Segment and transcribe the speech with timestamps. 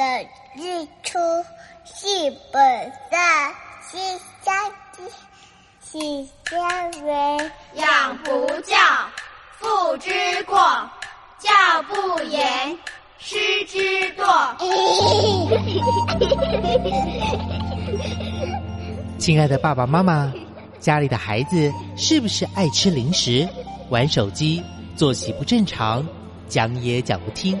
[0.00, 1.18] 的日出
[1.84, 2.06] 是
[2.50, 2.62] 本
[3.10, 3.52] 善，
[3.90, 3.98] 是
[4.42, 5.02] 相知，
[5.84, 5.98] 是
[6.48, 7.12] 相为。
[7.74, 8.78] 养不教，
[9.58, 10.10] 父之
[10.44, 10.56] 过；
[11.38, 11.50] 教
[11.82, 12.78] 不严，
[13.18, 13.36] 师
[13.66, 13.78] 之
[14.14, 14.56] 惰。
[19.18, 20.32] 亲爱的爸爸妈妈，
[20.78, 23.46] 家里的孩子是不是爱吃零食、
[23.90, 24.64] 玩手机、
[24.96, 26.08] 作息不正常、
[26.48, 27.60] 讲也讲不听？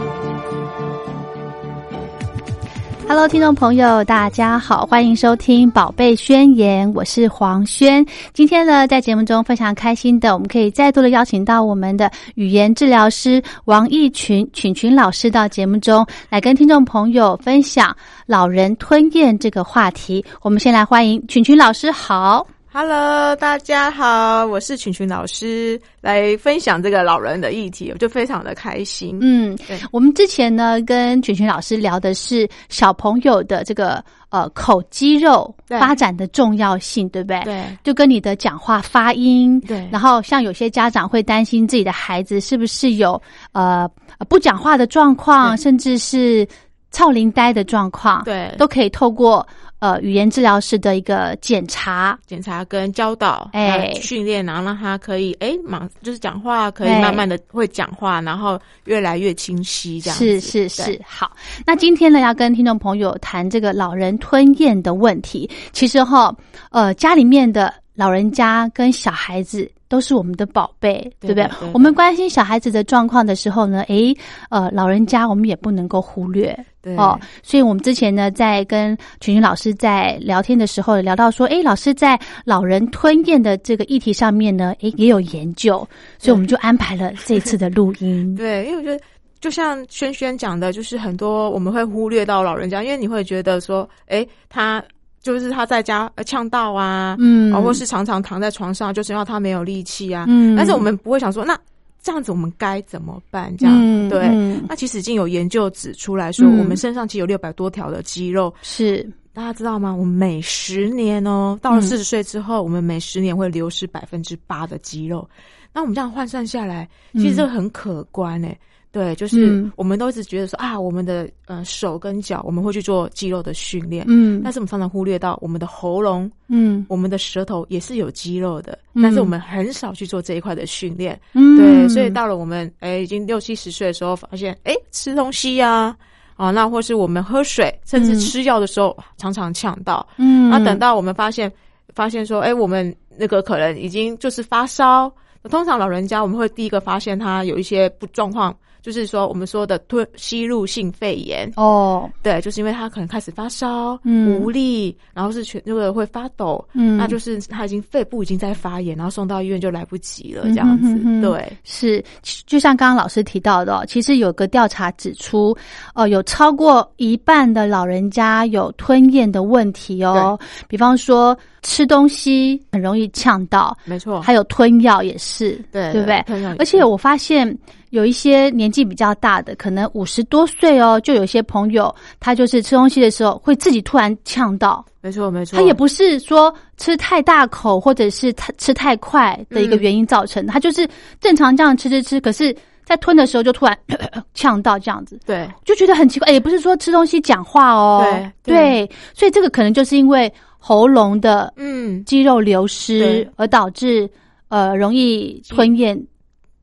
[3.13, 8.05] Hello，听众朋友，大家好，欢迎收听《宝贝宣言》，我是黄轩。
[8.31, 17.93] 今天呢，在节目中非常开心的，我们可以再度的邀请到我们的语言治疗师王一群群群老师到节目中来跟听众朋友分享
[18.25, 20.23] 老人吞咽这个话题。
[20.41, 22.47] 我们先来欢迎群群老师，好。
[22.73, 29.19] Hello，大家好，我是群群老师，来分享这个老人的议题，我就非常的开心。
[29.21, 37.43] 嗯对，我们之前呢跟群群老师聊的是小朋友的这个呃口肌肉发展的重要性，对不对？
[37.43, 37.77] 对。
[37.83, 39.85] 就跟你的讲话发音，对。
[39.91, 43.85] 然后像有些家长会担心自己的孩子是不是有呃
[44.29, 46.47] 不讲话的状况，甚至是
[46.91, 48.53] 超龄呆的状况，对。
[48.57, 49.45] 都可以透过
[49.79, 53.77] 呃语言治疗师的一个检查，检查跟教导，哎。
[53.77, 57.01] 呃训练，然后让他可以哎，马就是讲话可以哎。
[57.01, 60.39] 慢慢的会讲话，然后越来越清晰，这样子。
[60.39, 61.31] 是是是，好。
[61.65, 65.49] 那今天呢，要跟听众朋友谈这个老人吞咽的问题。
[65.71, 66.35] 其实哈，
[66.71, 69.69] 呃，家里面的老人家跟小孩子。
[69.91, 71.71] 都是我们的宝贝，对不对对对对？
[71.73, 74.15] 我们关心小孩子的状况的时候呢，诶，
[74.49, 77.19] 呃，老人家我们也不能够忽略对哦。
[77.43, 85.85] 所以我们之前呢，在跟群群老师在聊天的时候，聊到说，诶，老师在老人吞咽的这个议题上面呢，诶，也有研究，
[86.17, 88.33] 所以我们就安排了这次的录音。
[88.39, 88.97] 对，因为我觉得
[89.41, 94.81] 就像轩轩讲的，就是很多我们会忽略到老人家，因为你会觉得说，哎，他
[95.21, 97.53] 就是他在家呃呛到啊，嗯。
[97.53, 100.55] 啊，或是常常躺在床上，就是因为他没有力气啊，嗯。
[100.55, 101.57] 但是我们不会想说，那
[102.01, 103.55] 这样子我们该怎么办？
[103.57, 104.27] 这样、嗯对。
[104.31, 104.63] 嗯。
[104.67, 106.57] 那其实已经有研究指出来说，嗯。
[106.59, 109.07] 我们身上其实有六百多条的肌肉，是。
[109.33, 109.95] 大家知道吗？
[109.95, 111.81] 我们每十年哦，到了嗯。
[111.81, 115.29] 四十岁之后，我们每十年会流失百分之八的肌肉。
[115.73, 118.59] 那我们这样换算下来，其实这个很可观诶、
[118.91, 131.17] 对，就是嗯我们都一直觉得说啊，我们的呃手跟脚我们会去做肌肉的训练，嗯但是我们常常忽略到我们的喉咙、嗯我们的舌头也是有肌肉的，嗯但是我们很少去做这一块的训练。
[131.33, 135.95] 嗯对，所以到了我们哎已经六七十岁的时候，发现哎吃东西呀、
[136.35, 140.05] 啊，那或是我们喝水，甚至嗯吃药的时候，常常呛到。
[140.17, 141.49] 嗯那等到我们发现
[141.95, 145.09] 发现说，哎，我们那个可能已经就是发烧。
[145.49, 151.51] 通常老人家我们会第一个发现他有一些不状况，就是说我们说的吞吸入性肺炎。
[151.55, 152.09] 哦。
[152.23, 154.39] 对，就是因为他可能开始发烧、嗯。
[154.39, 156.97] 无力，然后是全那个会发抖，嗯。
[156.97, 160.87] 那就是他已经肺部已经在发炎，然后送到医院就来不及了，这样子。
[160.87, 161.21] 嗯哼哼哼。
[161.21, 162.03] 对，是，
[162.45, 165.55] 就像刚刚老师提到的哦，其实有个调查指出，
[165.93, 170.39] 呃，有超过一半的老人家有吞咽的问题哦。
[170.67, 176.23] 比方说吃东西很容易呛到，没错，还有吞药也是，对对不对？
[176.57, 177.57] 而且我发现
[177.91, 185.57] 有一些年纪比较大的，可能五十多岁哦，就有些朋友他就是吃东西的时候会自己突然呛到，没错，没错。
[185.57, 190.87] 他也不是说吃太大口或者是太吃太快的一个原因造成的，他就是
[191.19, 192.55] 正常这样吃吃吃，可是
[192.85, 193.77] 在吞的时候就突然
[194.33, 196.31] 呛到这样子，对就觉得很奇怪。
[196.31, 198.05] 也不是说吃东西讲话哦，
[198.41, 204.09] 对对所以这个可能就是因为喉咙的嗯，肌肉流失而导致
[204.47, 206.01] 呃容易吞咽。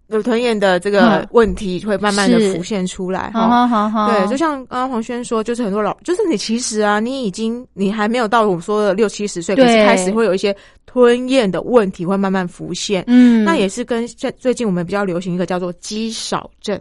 [0.08, 3.69] 有吞咽的这个嗯问题会慢慢的浮现出来好哈。
[3.69, 10.55] 好好，对，就像刚刚黄轩说，就是很多老，就是你其实啊，你已经你还没有到我们说的六七十岁，可是开始会有一些
[10.87, 13.05] 吞咽的问题会慢慢浮现。
[13.06, 16.81] 嗯，那也是跟最最近我们比较流行一个叫做肌少症。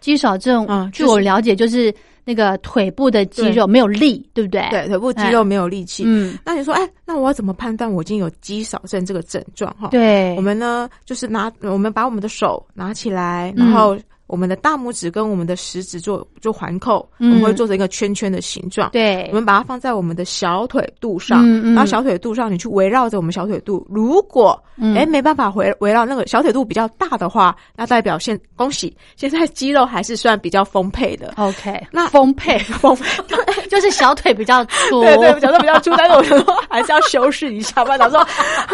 [0.00, 1.94] 肌少症，据嗯就是我了解，就是
[2.24, 4.66] 那个腿部的肌肉没有力，对不对？
[4.70, 6.02] 对，腿部肌肉没有力气。
[6.06, 9.74] 嗯，那你说，哎，那我要怎么判断我已经有肌少症这个症状？
[9.80, 13.96] 哈，对，我们呢，就是拿我们把我们的手拿起来，嗯然后
[14.26, 18.90] 我们的大拇指跟我们的食指做做环扣，嗯我们会做成一个圈圈的形状。
[18.90, 23.86] 对我，们把它放在我们的小腿肚上，嗯嗯然后小腿肚上你去围绕着我们小腿肚。
[23.88, 31.32] 如果嗯哎、没办法围围绕那个小腿肚比较大的话，那代表现恭喜， 现在肌肉还是算比较丰沛的。
[31.36, 37.96] OK，那丰沛， 丰沛， 就是小腿比较粗，对对，小腿比较粗，但是我想说还是要修饰一下吧。
[37.96, 38.20] 老师说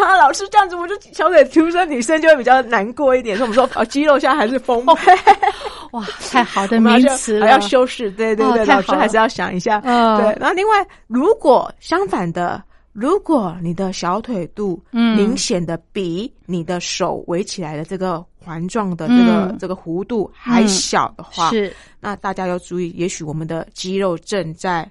[0.03, 3.37] 啊，老师这样子，我就小腿粗生女生就会比较难过一点。
[3.37, 5.11] 所以我们说哦，肌肉现在还是丰沛，
[5.91, 8.11] 哇，太好的名词了，还要修饰。
[8.11, 9.81] 对对对，老师还是要想一下。
[9.83, 12.63] 嗯对，然后另外，如果相反的。
[12.95, 24.87] 如果你的小腿肚嗯明显的比你的手围起来的这个环状的这个、嗯这个弧度还小的话，是那大家要注意，也许我们的肌肉正在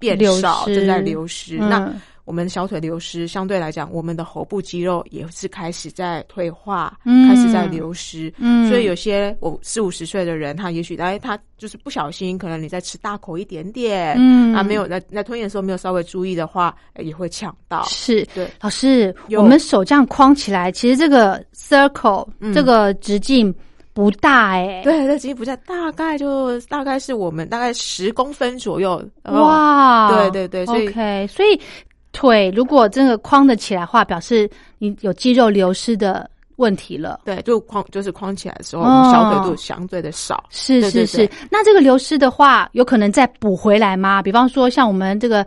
[0.00, 1.56] 变少，正在流失。
[1.56, 7.28] 那嗯我们小腿流失，相对来讲，我们的喉部肌肉也是开始在退化，嗯。
[7.28, 8.32] 开始在流失。
[8.38, 8.68] 嗯。
[8.68, 14.54] 所以有些我四五十岁的人，他也许哎，他就是不小心，可能你在吃大口一点点，嗯。
[14.54, 17.84] 啊，没有在在吞咽的时候没有稍微注意的话，哎也会呛到。
[17.84, 22.54] 是对，老师，我们手这样框起来，其实这个 circle、嗯。
[22.54, 23.54] 这个直径
[23.92, 29.00] 不大哎、对，这其实不大，大概就大概是我们大概十公分左右。
[29.22, 31.60] 哦，哇，对对对所以 OK，所以
[32.14, 37.20] 腿如果真的框得起来的话，表示你有肌肉流失的问题了。
[37.24, 40.42] 对，就框就是框起来的时候，哦小腿肚相对的少。
[40.48, 44.22] 是是是，那这个流失的话，有可能再补回来吗？
[44.22, 45.44] 比方说，像我们这个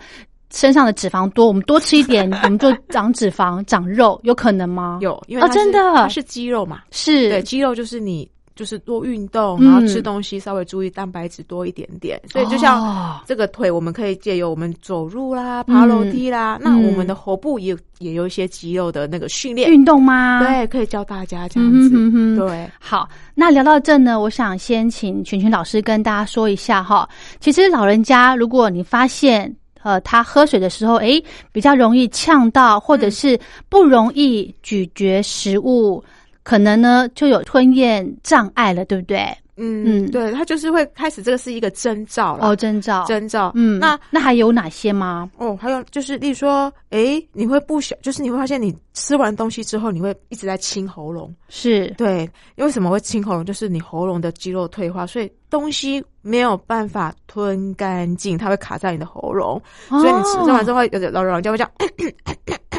[0.51, 4.99] 身上的脂肪多，我们多吃一点，我们就长脂肪、长肉，有可能吗？
[5.01, 6.81] 有，因为哦真的它是肌肉嘛。
[6.91, 12.19] 是，对，肌肉就是你就是多运动，嗯然后吃东西稍微注意蛋白质多一点点。
[12.29, 19.71] 所以就像哦这个腿，我们可以借由我们走路啦、爬楼梯啦，那我们的喉部也有也有一些肌肉的那个训练。
[19.71, 20.41] 运动吗？。
[20.43, 21.95] 对，可以教大家这样嗯子。
[21.95, 27.07] 哼哼哼对，好，那聊到这呢，我想先请群群老师跟大家说一下哈。
[27.39, 33.39] 其实老人家，如果你发现呃他喝水的时候，诶比较容易呛到，或者是
[33.69, 36.03] 不容易咀嚼食物，
[36.47, 39.17] 可能呢就有吞咽障碍了，对不对？
[39.57, 42.47] 嗯，嗯对，它就是会开始，这个是一个征兆了。
[42.47, 43.51] 哦，征兆，征兆。
[43.53, 45.29] 嗯，那那还有哪些吗？
[45.39, 51.35] 哦，还有就是，例如说，诶，你会不小，就是你会发现，你吃完东西之后，你会一直在清喉咙。
[51.49, 53.43] 是，对，为什么会清喉咙？
[53.43, 61.71] 就是你喉咙的肌肉退化，所以东西没有办法吞干净，它会卡在你的喉咙，所以你吃吃完之后，后，有的老人家会这样，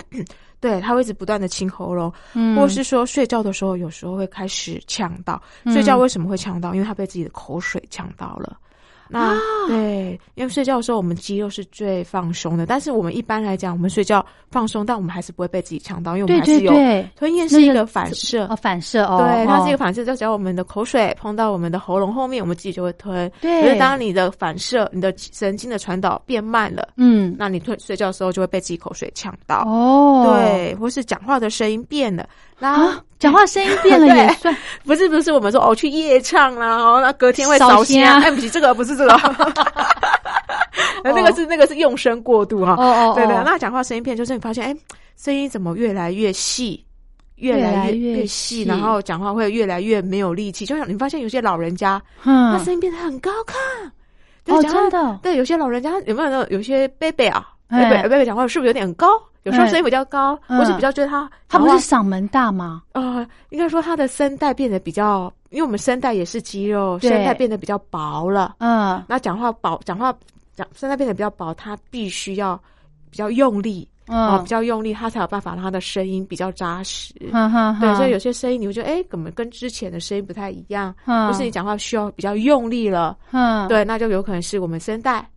[0.60, 5.40] 对，他会一直不断的清喉咙，嗯或是说睡觉的时候，有时候会开始呛到。
[5.64, 6.75] 嗯睡觉为什么会呛到？
[6.75, 8.56] 因为他被自己的口水呛到了。
[9.08, 16.72] 那、啊对，因为睡觉的时候我们肌肉是最放松的，但是我们一般来讲，我们睡觉放松，但我们还是不会被自己呛到，因为我们还是有
[17.16, 18.46] 吞咽是一个反射。
[18.46, 23.31] 哦，反射哦，对，它是一个哦反射，就只要我们的口水碰到我们的喉咙后面，我们自己就会吞。
[23.40, 29.64] 对可是当你的反射，你的神经的传导变慢了，嗯，那你吞睡觉的时候就会被自己口水呛到。
[29.66, 32.28] 哦，对，或是讲话的声音变了，
[32.58, 39.17] 然后、啊，讲话声音变了 对也算不是不是我们说哦去夜唱啦，哦那隔天会烧烧香，香哎不起这个不是这个，
[41.05, 42.72] 那个是那个是用声过度哈。
[42.79, 44.77] 哦哦，对对，哦那讲话声音变就是你发现哎
[45.17, 46.84] 声音怎么越来越细。
[47.41, 50.67] 越越来来越越细细，然后讲话会越来越没有力气。
[50.67, 59.06] 就像你发现有些老人家，他嗯，声音变得很高亢，哦，真的，对，有些老人家有没有那种有些贝贝啊，贝哎贝贝贝讲话是不是有点高？
[59.48, 59.69] 有时候哎。
[59.69, 60.58] 声音比较高，嗯。
[60.58, 62.82] 或是比较觉得他他不是嗓门大吗？
[62.93, 68.56] 呃，应该说他的声带变得比较，因为我们声带也是肌肉，声带变得比较薄了。
[68.58, 70.14] 嗯，那讲话薄，讲话
[70.55, 72.60] 讲声带变得比较薄，他必须要
[73.10, 77.12] 比较用力啊、嗯比较用力，他才有办法让他的声音比较扎实。
[77.14, 80.94] 对，所以有有些声音你会觉得，哎，怎么跟之前的声音不太一样？
[81.06, 81.26] 嗯。
[81.26, 85.28] 或是你讲话需要比较用力了，嗯，对，那就有可能是我们声带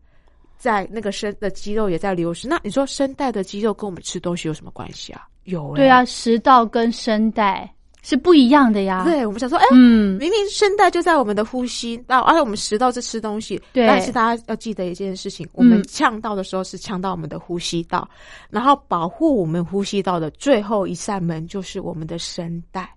[0.61, 2.47] 在那个声的肌肉也在流失。
[2.47, 5.27] 那你说声带的肌肉跟我们吃东西有什么关系啊？
[5.45, 7.67] 有、欸，对啊，食道跟声带
[8.03, 18.07] 是不一样的呀。，对，我们想说，哎、嗯，明明声带就在我们的呼吸那，而且我们食道是吃东西，对但是大家要记得一件事情，我们嗯呛到的时候是呛到我们的呼吸道，
[18.51, 22.87] 然后保护我们呼吸道的最后一扇门就是我们的声带。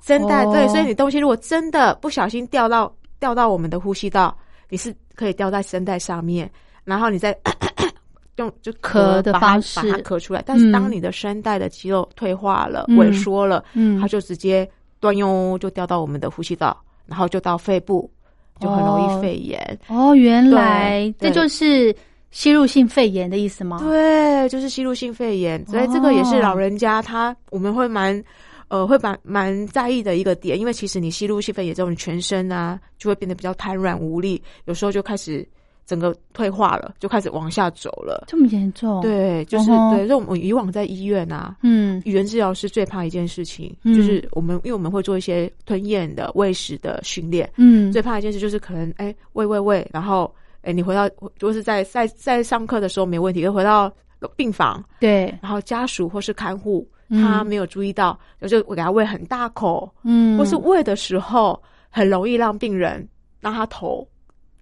[0.00, 4.36] 声带、哦对，所以你东西如果真的不小心掉到掉到我们的呼吸道，
[4.68, 6.48] 你是可以掉在声带上面，
[6.88, 7.36] 然后你再
[8.36, 10.42] 用就咳的方式把它咳出来。
[10.46, 14.68] 但是当嗯你的声带的肌肉退化了、嗯萎缩了，嗯它就直接
[15.00, 16.76] 端哟就掉到我们的呼吸道，
[17.06, 18.10] 然后就到肺部，
[18.58, 19.78] 就很容哦易肺炎。
[19.88, 21.94] 哦，原来这就是
[22.30, 23.78] 吸入性肺炎的意思吗？
[23.82, 28.22] 对，就是吸入性肺炎，所以这个也是老人家他我们会蛮。
[28.70, 35.42] 呃，会蛮蛮在意的一个点，因为其实你吸入性肺炎之后，你全身啊就会变得比较瘫软无力，有时候就开始
[35.88, 38.26] 整个退化了，就开始往下走了。
[38.28, 42.02] 这么严重？，对，就是、对，所以我们以往在医院啊，嗯。
[42.04, 43.96] 语言治疗师最怕一件事情，嗯。
[43.96, 50.30] 就是我们因为我们会做一些吞咽的、喂食的训练，嗯，最怕一件事就是可能哎喂喂喂，然后
[50.60, 53.90] 哎你回到就是在在在上课的时候没问题，又回到
[54.36, 57.22] 病房，对，然后家属或是看护嗯。
[57.22, 63.08] 他没有注意到，就我给他喂很大口，嗯，或是喂的时候很容易让病人
[63.40, 64.06] 让他头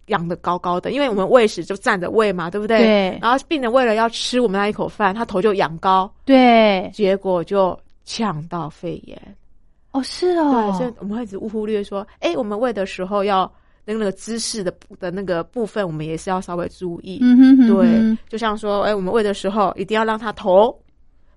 [0.07, 2.79] 仰的高高的，因为我们喂食就站着喂嘛，对不对？
[2.79, 9.21] 对然后病人为了要吃我们那一口饭，他头就仰高，对，结果就呛到肺炎。
[9.93, 13.51] 哦，是哦，对，所以我们会一直忽略说，哎，我们喂的时候要
[13.85, 17.19] 那个那个姿势的的那个部分，我们也是要稍微注意。
[17.23, 20.77] 嗯哼哼对，就像说，哎，我们喂的时候一定要让他头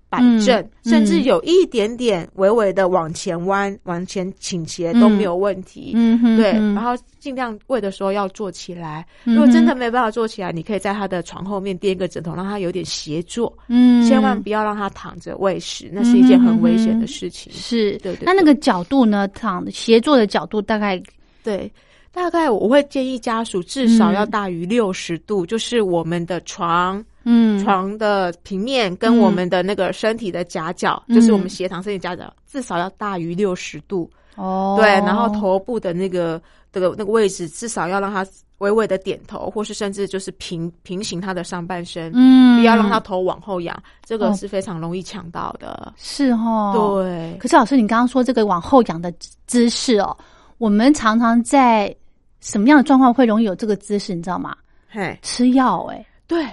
[0.09, 5.91] 摆正，嗯甚至有一点点微微的往前弯、往前倾斜都没有问题。
[5.95, 9.05] 嗯哼，对，哼然后尽量喂的时候要坐起来。
[9.25, 13.55] 嗯如果真的没办法坐起来，你可以在他的床后面垫一个枕头，让他有点斜坐。
[13.67, 17.53] 嗯，千万不要让他躺着喂食，那是一件很危险的事情。
[17.53, 19.27] 是，对对那那个角度呢？
[19.29, 21.01] 躺斜坐的角度大概
[21.43, 21.71] 对，
[22.11, 34.09] 大概我会建议家属至少嗯要大于六十度，就是我们的床嗯床的平面跟我们的那个身体的夹角，嗯就是我们斜躺身体夹角，至少要大于六十度。
[34.35, 38.25] 哦，对，然后头部的那个这个那个位置，至少要让他
[38.59, 45.93] 微微的点头，或是甚至就是平平行他的上半身，嗯，不要让他头往后仰，这个哦是非常容易抢到的。
[45.97, 47.01] 是哦，。
[47.03, 49.13] 对，可是老师，你刚刚说这个往后仰的
[49.45, 50.15] 姿势哦，
[50.57, 51.93] 我们常常在
[52.39, 54.15] 什么样的状况会容易有这个姿势？
[54.15, 54.55] 你知道吗？
[54.89, 56.45] 嘿，吃药哎、对，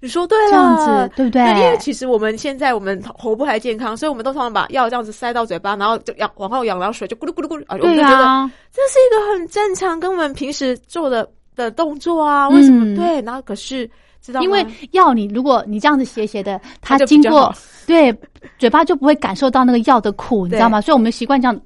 [0.00, 1.42] 你说对了，这样子对不对？
[1.42, 12.48] 因为其实我们现在我们喉部还健康，所以我们都常常把药这样子塞到嘴巴，然后就仰往后仰，然后水就咕噜咕噜咕噜啊，我们对就觉得啊，这是一个很正常，跟我们平时做的的动作啊。
[12.48, 12.84] 为什么？
[12.84, 13.90] 嗯对，然后可是
[14.22, 17.52] 知道吗因为药你如果你这样子斜斜的，它经过
[17.86, 18.14] 对
[18.58, 20.80] 嘴巴就不会感受到那个药的苦，你知道吗？
[20.80, 21.60] 所以我们习惯这样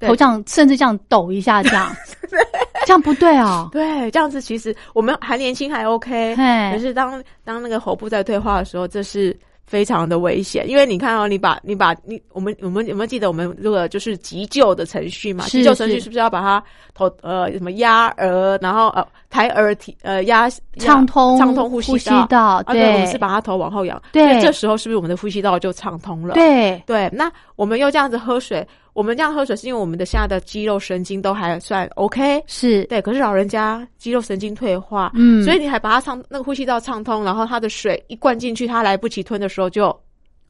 [0.00, 1.90] 头这样，甚至这样抖一下，这样
[2.88, 3.68] 这样不对哦。
[3.70, 9.38] 对这样子，其实我们还年轻还 OK，嘿可是当当那个喉部在退化的时候，这是。
[9.68, 15.44] 非常的危险，因为你看哦，你把你把你我们我们有没有记得我们这个就是急救的程序嘛？
[15.44, 16.64] 急救程序是是不是要把它
[16.94, 26.32] 头呃什么压耳，然后呃抬耳体呃压畅通畅通呼吸道啊，对对，我们是把它头往后仰，对所以这时候是不是我们的呼吸道就畅通了？
[26.32, 28.66] 对，对，那我们又这样子喝水，
[28.98, 35.40] 我们这样喝水是因为我们的现在的肌肉神经都还算 OK，是，对，可是老人家肌肉神经退化，嗯。
[35.44, 39.96] 所以你还把它畅那个呼吸道畅通，然后他的水一灌进去，他来不及吞的时候就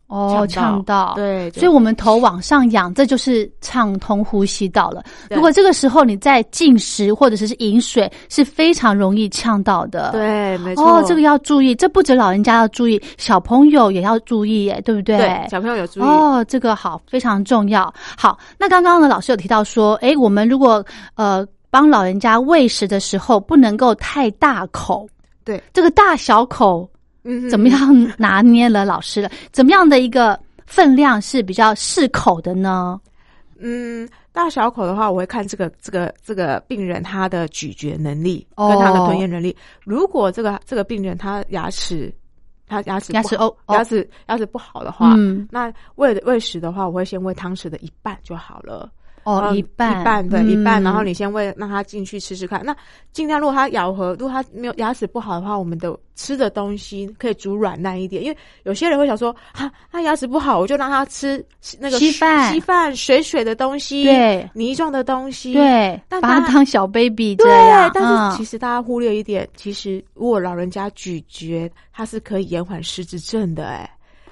[0.08, 1.12] 哦，呛到，。
[1.14, 5.04] 对，所以，我们头往上仰，这就是畅通呼吸道了。
[5.30, 15.18] 如果这个时候你在进食或者是饮水，是非常容易呛到的。，对，没错，哦，这个要注意，这不止老人家要注意，小朋友也要注意，耶，对不对？
[15.18, 17.92] 对小朋友有注意，哦，这个好，非常重要。
[18.16, 20.82] 好，那刚刚呢，老师有提到说，诶，我们如果
[21.16, 25.06] 呃帮老人家喂食的时候，不能够太大口。
[25.44, 26.88] 对，这个大小口
[27.28, 27.68] 嗯怎么？
[27.68, 28.86] 样拿捏了？
[28.86, 32.98] 老师了，怎么样的一个分量是比较适口的呢？
[33.60, 39.54] 嗯，大小口的话，我会看这个这个这个病人他的咀嚼能力哦跟他的吞咽能力。
[39.84, 42.10] 如果这个这个病人他牙齿
[42.66, 48.90] 他牙齿牙齿哦哦牙齿牙齿不好的话，嗯，那喂喂食的话，我会先喂汤匙的一半就好了。
[49.28, 50.50] 哦，嗯一半，一半对、嗯。
[50.50, 52.64] 一半，然后你先喂让他进去吃吃看。
[52.64, 52.74] 那
[53.12, 61.44] 尽量如果他咬合，如果他没有牙齿不好的话，我们的吃的东西可以煮软烂一点，因为有些人会想说哈，他牙齿不好，我就让他吃
[61.78, 62.52] 那个稀饭。
[62.52, 64.48] 稀饭水水的东西，对。
[64.54, 68.30] 泥状的东西，对，把它当小 baby 对这样，，但嗯。
[68.30, 73.88] 是其实大家忽略一点，其实如果老人家咀嚼，它是可以延缓失智症的、哎。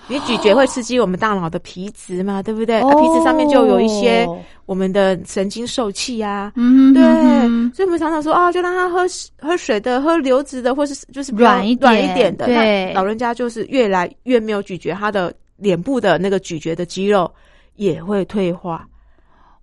[0.09, 2.81] 你咀嚼会刺激我们大脑的皮质嘛，对不对？
[2.81, 6.63] 啊，皮质上面就有一些哦我们的神经受气啊，对，
[7.03, 9.05] 嗯所以我们常常说啊，就让他喝
[9.41, 12.47] 喝水的、喝流质的，或是就是软一点软一点的。
[12.47, 17.31] 对老人家就是越来越没有咀嚼，他的脸部的那个咀嚼的肌肉
[17.75, 18.87] 也会退化。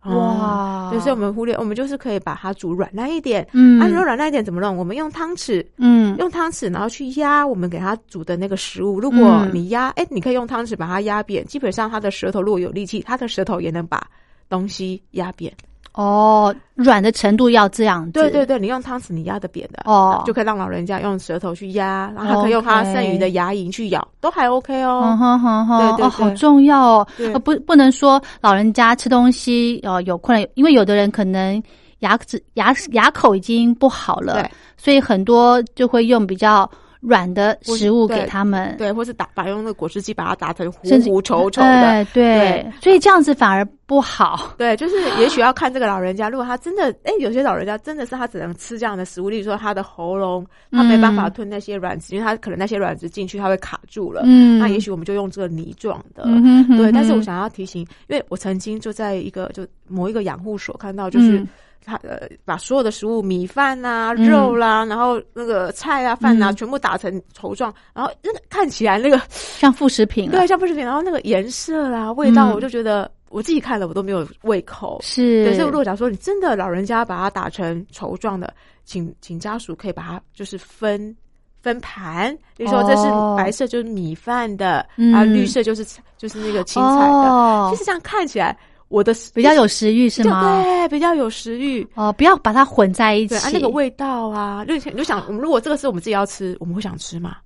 [0.05, 3.47] 哇哦对，所以我们忽略，我们就是可以把它煮软烂一点。
[3.53, 4.75] 嗯啊，如果软烂一点怎么弄？
[4.75, 8.99] 我们用汤匙，嗯用汤匙，然后去压我们给它煮的那个食物。
[8.99, 14.05] 如果嗯你压，哎、你可以用汤匙把它压扁，基本上它的舌头如果有力气，它的舌头也能把
[14.49, 15.51] 东西压扁。
[15.93, 18.11] 哦，软的程度要这样子。
[18.13, 20.23] 对对对，你用汤匙你压的扁的哦。
[20.25, 25.17] 就可以让老人家用舌头去压，然后他可以用他剩余的牙龈去咬，都还 OK 嗯哦。
[25.19, 31.61] 哼哼哼，对对哦，好重要哦，呃，不不能说老人家吃东西哦有困难，因为有的人可能
[31.99, 36.69] 牙齿牙牙口已经不好了对，所以很多就会用比较
[37.05, 41.65] 软的食物给他们，对，或是打把用那个果汁机把它打成糊糊稠稠的。
[41.65, 44.55] 哎，对对，所以这样子反而不好。
[44.57, 54.21] 对，就是也许要看这个老人家，如果他真的，哎，有些老人家真的是他只能吃这样的食物，例如说他的喉咙他没办法嗯吞那些软质，因为他可能那些软质进去他会卡住了。
[54.23, 56.23] 嗯那也许我们就用这个泥状的。
[56.25, 61.47] 嗯哼哼对，但是我想要提醒，因为我曾经就在一个就某一个养护所看到，就是嗯
[61.85, 64.29] 他呃把所有的食物米饭呐、嗯。
[64.29, 66.55] 肉啦，然后那个菜啊饭啊，嗯。
[66.55, 70.37] 全部打成稠状，然后那个看起来那个像副食品了。
[70.37, 72.53] 对，像副食品，然后那个颜色啦、味道，嗯。
[72.53, 74.99] 我就觉得我自己看了我都没有胃口。
[75.01, 78.53] 是，对，所以如果假如说你真的老人家把它打成稠状的，
[78.85, 81.15] 请请家属可以把它就是分
[81.61, 83.35] 分盘，比如说这是哦。
[83.37, 85.13] 白色就是米饭的，嗯。
[85.13, 85.85] 啊绿色就是
[86.17, 87.13] 就是那个青菜的。
[87.13, 87.69] 哦。
[87.71, 88.57] 其实这样看起来，
[88.93, 90.61] 我的比较有食欲是吗？
[90.63, 91.85] 对，比较有食欲。
[91.95, 93.29] 哦，不要把它混在一起。
[93.29, 97.37] 对啊，那个味道啊，就你就想，我们如果这个是我们自己要吃，我们会想吃吗？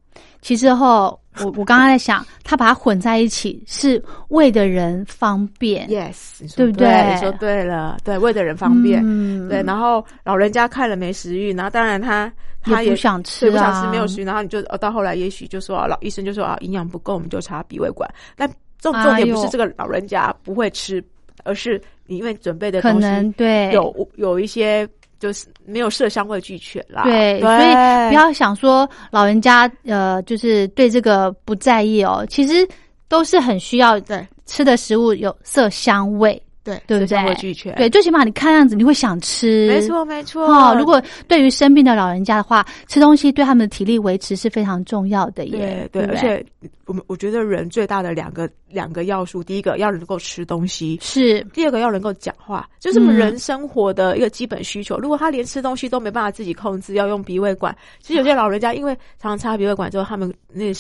[0.41, 7.17] 其实后，我我刚刚在想，他把它混在一起是为的人方便 Yes，对不对？
[7.19, 9.01] 说对了，对，为的人方便。
[9.05, 18.09] 嗯对，然后老人家看了没食欲，然后当然他他也想吃对，不想啊吃，没有食欲，然后你就呃到后来也许就说啊老医生就说啊营养不够，我们就插鼻胃管。
[18.35, 18.49] 但
[18.79, 21.03] 重重点不是这个老人家不会吃，
[21.47, 23.71] 而是你因为准备的可能对。
[23.71, 24.87] 有有一些
[25.19, 27.03] 就是没有色香味俱全啦。
[27.03, 32.67] 对，所以不要想说老人家呃，就是对这个不在意哦，其实
[33.07, 36.39] 都是很需要的吃的食物有色香味，
[36.87, 37.73] 对对对俱全。
[37.75, 40.45] 对，最起码你看样子你会想吃，没错没错。
[40.45, 45.87] 哦，如果对于生病的老人家的话，吃东西对他们的体力维持是非常重要的耶。
[45.91, 46.45] 对而且
[46.85, 54.97] 我们我觉得人最大的两个两个要素，第一个要能够吃东西，是第二个要能够讲话，就是我们嗯人生活的一个基本需求。
[54.97, 60.79] 如果他连吃东西都没办法自己控制，要用鼻胃管，其实有些老人家因为常常插鼻胃管之后，他们那个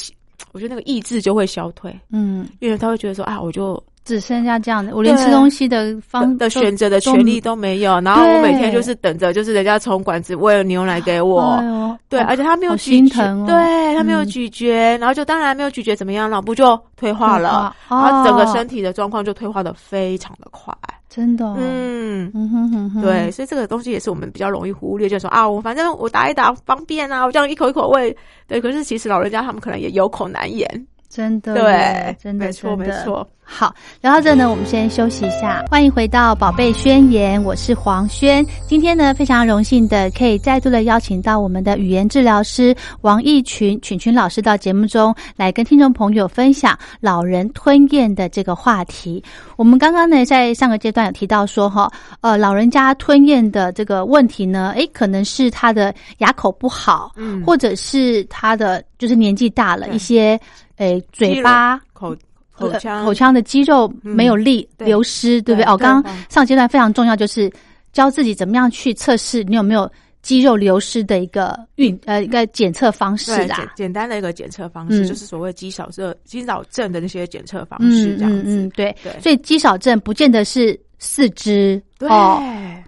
[0.51, 11.41] 我觉得那个意志就会消退，嗯，因为他会觉得说啊，我就只剩下这样的，我连吃东西的方的都选择的权利都没有，然后我每天就是等着，就是人家从管子喂牛奶给我。
[11.41, 13.45] 哎对，而且他没有咀嚼，心疼哦。
[13.47, 20.73] 对他没有嗯咀嚼，然后就当然没有咀嚼，怎么样，脑部就退化了，退化然后整个哦身体的状况就退化的非常的快。
[21.09, 28.15] 真的、哦，嗯，嗯哼哼哼，对，，所以这个东西也是我们比较容易忽略，就是说啊，我反正我打一打方便啊，我这样一口一口喂，
[28.47, 28.61] 对。
[28.61, 30.67] 可是其实老人家他们可能也有口难言，
[31.09, 33.27] 真的对，真的没错没错。
[33.49, 35.63] 好，聊到这呢，我们先休息一下。
[35.71, 38.45] 欢迎回到《宝贝宣言》，我是黄轩。
[38.67, 49.23] 今天呢，非常荣幸的可以再度的邀请到我们的语言治疗师王义群群群老师到节目中来跟听众朋友分享老人吞咽的这个话题。
[49.55, 51.89] 我们刚刚呢，在上个阶段有提到说，哈，
[52.19, 60.37] 呃，老人家吞咽的这个问题呢，诶，可能是他的牙口不好，嗯或者是他的就是年纪大了，一些
[60.77, 61.79] 诶嘴巴。
[61.93, 62.15] 口
[62.51, 65.65] 口腔呃口腔的肌肉没有力、对流失，对不对？
[65.71, 67.51] 哦，刚刚上阶段非常重要，就是
[67.93, 69.89] 教自己怎么样去测试你有没有
[70.23, 78.41] 肌肉流失的一个运呃一个检测方式对简单的一个检测方式，嗯就是所谓肌少症、肌少症的那些检测方嗯式，这样子。
[78.45, 78.95] 嗯嗯，对。
[79.03, 82.41] 对所以肌少症不见得是四肢对哦，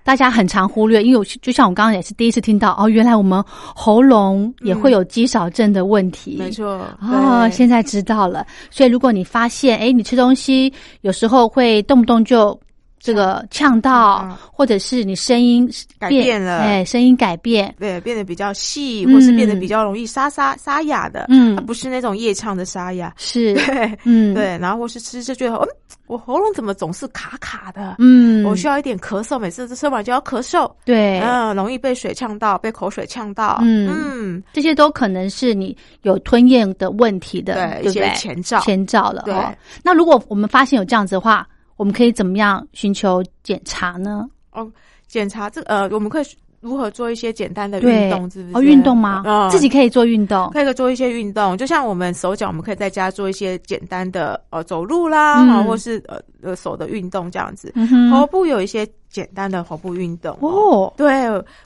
[0.03, 6.35] 大家很常忽略，因为我就像我刚刚也是第一次听到哦，原来我们喉咙也会有肌少症的问题。
[6.39, 6.85] 没错。
[7.01, 8.45] 哦，现在知道了。
[8.69, 12.59] 所以如果你发现，哎，你吃东西有时候会动不动就
[12.99, 16.59] 这个呛到嗯，或者是你声音改变了。
[16.59, 21.57] 哎，声音改变，对，变得比较细，嗯或是变得比较容易沙沙沙哑的，嗯。
[21.57, 23.13] 而不是那种夜唱的沙哑。
[23.17, 25.67] 是，对，嗯，，对，然后或是吃就觉得，嗯，
[26.07, 27.95] 我喉咙怎么总是卡卡的？
[27.99, 33.89] 嗯，我需要一点咳嗽，每次吃完就要咳嗽，对，嗯，容易被水呛到，被口水呛到，嗯。
[33.89, 38.09] 嗯，这些都可能是你有吞咽的问题的，对，一些？
[38.15, 39.33] 前兆，前兆了对。
[39.33, 39.53] 哦。
[39.83, 41.47] 那如果我们发现有这样子的话，
[41.79, 44.27] 我们可以怎么样寻求检查呢？
[44.51, 44.69] 哦，
[45.07, 46.25] 检查这呃，我们可以
[46.59, 48.57] 如何做一些简单的运动，是不是？
[48.57, 49.23] 哦，运动吗？
[49.25, 57.71] 嗯，自己可以做运动，可以做一些运动，就像我们手脚，我们可以在家做一些简单的呃走路啦，或是呃呃手的运动这样子。
[57.75, 61.09] 嗯哼，头部有一些简单的喉部运动哦，对，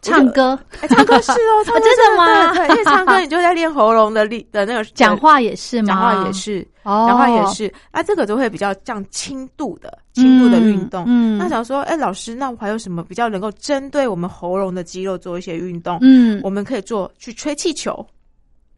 [0.02, 2.68] 唱歌、哎唱歌是哦， 唱歌真的吗？
[2.70, 5.88] 因为唱歌你就在练喉咙的力的那个 讲，话也是吗？
[5.88, 11.04] 讲话也，是，哦，讲话也是，那这个就会比较降轻度的轻度的运动。
[11.06, 15.98] 嗯，那想说，哎，老师，那我还有什么比较能够针对我们喉咙的肌肉做一些运动？
[16.02, 18.06] 嗯，我们可以做去吹气球，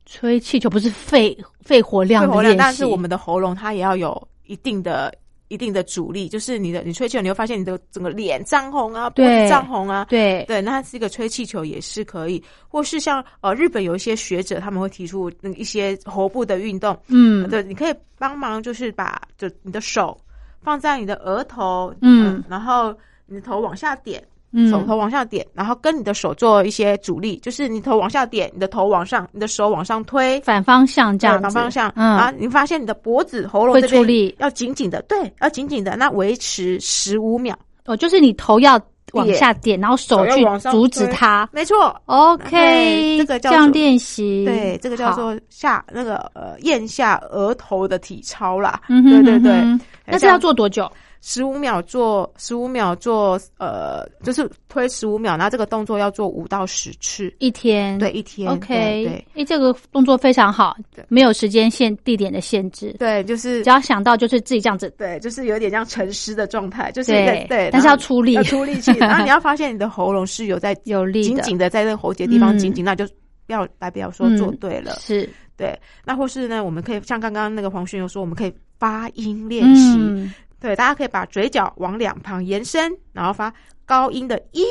[0.07, 5.13] 吹气球不是肺肺活量但是我们的喉咙它也要有一定的。
[5.47, 10.43] 一定的阻力，就是你的你吹气球，你会发现你的整个脸涨红啊，脖子涨红啊，对。
[10.47, 17.47] 对，那这个吹气球也是可以，或是像呃日本有一些学者他们会提出那一些喉部的运动，嗯。
[17.49, 20.19] 对，你可以帮忙就是把就你的手
[20.61, 22.43] 放在你的额头，嗯。
[22.49, 22.95] 然后
[23.27, 24.23] 你的头往下点，
[24.55, 24.69] 嗯。
[24.71, 32.15] 手头往下点，然后跟你的手做一些阻力，就是你头往下点，你的头往上，你的手往上推，反方向这样反方向，嗯。
[32.15, 34.35] 啊，你发现你的脖子、喉咙会这边出力。
[34.39, 38.79] 要紧紧的，对，要紧紧的，那维持十五秒，哦，就是你头要
[39.13, 41.47] 往下点，然后手去阻止它。
[41.51, 49.51] 没错，OK，这个叫这样练习，对，这个叫，做下那个呃咽下额头的体操啦，嗯哼对对对。
[49.51, 50.91] 嗯哼，那是要做多久？
[51.27, 73.03] 十五秒做十五秒做呃，就是推十五秒，然后这个动作要做五到十次，一天，对，一天，OK，对哎，这个动作非常好对，没有时间限、地点的限制，对，就是只要想到就是自己这样子，对，就是有点像沉思的状态，就是对对，但是要出力要出力气， 然后你要发现你的喉咙是有在 有力紧紧的在那个喉结地方嗯紧紧，那就
[73.47, 75.27] 不要代表说做对了，是。
[75.57, 83.53] 对，那或是呢，我们可以像刚刚那个黄轩有说，我们可以发音练习，嗯对，大家可以把嘴角往两旁延伸，然后发
[83.85, 84.63] 高音的一，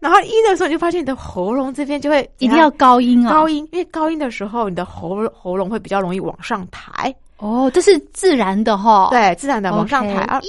[0.00, 10.40] 然后一的时候，你就发现你的喉咙这边就会一定要高音啊，高音，因为高音的时候，你的喉喉咙会比较容易往上抬，哦，这是自然的哈，，对，自然的往上抬啊。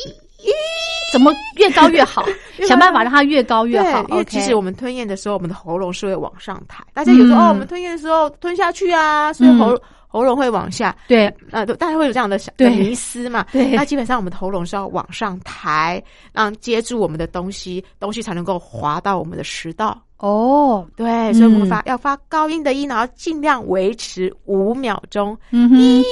[1.12, 2.26] 怎么 越高越好？
[2.68, 6.84] 想办法让它越高越好，因为其实我们吞咽的时候，我们的喉咙是会往上抬。
[6.94, 7.46] 大家有时候、嗯。
[7.46, 9.82] 哦，我们吞咽的时候吞下去啊，所以喉、嗯
[10.16, 10.96] 喉咙会往下。
[11.10, 13.46] 对呃，大家会有这样的小对的迷思嘛？
[13.52, 16.02] 对那基本上我们的喉咙是要往上抬，
[16.32, 20.02] 让接住我们的东西，东西才能够滑到我们的食道。
[20.18, 25.38] 哦，对，所以我们嗯发、要发高音的音，然后尽量维持五秒钟。
[25.52, 26.04] 嗯哼，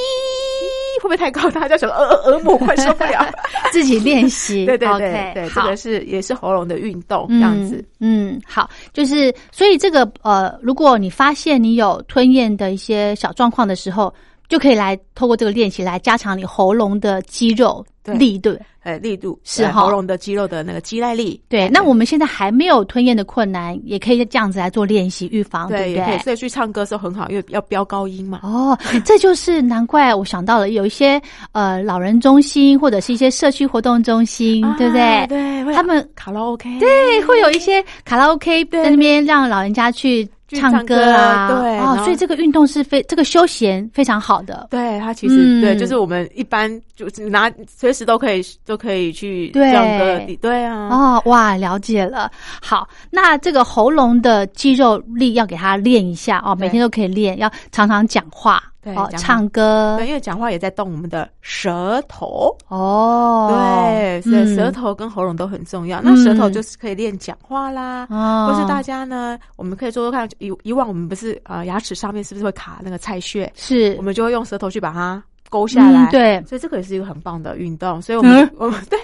[1.04, 1.52] 会不会太高？
[1.52, 3.30] 大家想说耳耳膜快受不了。
[3.74, 7.84] 自己练习， 对对对对，这个是也是喉咙的运动这样子。
[8.00, 8.34] 嗯。
[8.34, 14.14] 嗯，好，就是所以这个呃，如果你发现你有吞咽的一些小状况的时候，
[14.50, 18.66] 就可以来透过这个练习来加强你喉咙的肌肉力，对不对？
[18.84, 21.42] 呃，力度呃是喉咙的肌肉的那个肌耐力。
[21.48, 26.18] 对，那我们现在还没有吞咽的困难，也可以这样子来做练习预防，对不对？
[26.20, 28.42] 所以去唱歌的时候很好，因为要飙高音嘛。
[28.44, 31.22] 哦，这就是难怪我想到了有一些
[31.54, 35.02] 呃老人中心或者是一些社区活动中心，对不对？
[35.02, 45.62] 啊对，他们卡拉 OK，对，会有一些卡拉 OK 在那边让老人家去去唱唱歌啊，哦，对哦所以这个运动是非这个休闲非常好的，对它其实、嗯。
[45.62, 52.32] 对，就是我们一般就是拿随时都可以都可以去对唱歌，对啊，哦，哇，了解了。
[52.62, 62.56] 好，那这个喉咙的肌肉力要给他练一下哦，每天都可以练，要常常讲话，哦，对讲话唱歌对，，因为讲话也在动我们的舌头。
[62.68, 66.02] 哦，对，所以嗯舌头跟喉咙都很重要。
[66.02, 70.28] 那舌头就是可以练讲话啦，哦，或是大家呢，我们可以做做看。
[70.40, 73.52] 以以往我们不是呃牙齿上面是不是会卡那个菜屑？
[73.56, 76.06] 是我们就会用舌头去把它勾下来。
[76.06, 78.02] 嗯，对，所以这个也是一个很棒的运动。
[78.02, 79.00] 所以我们、嗯我们对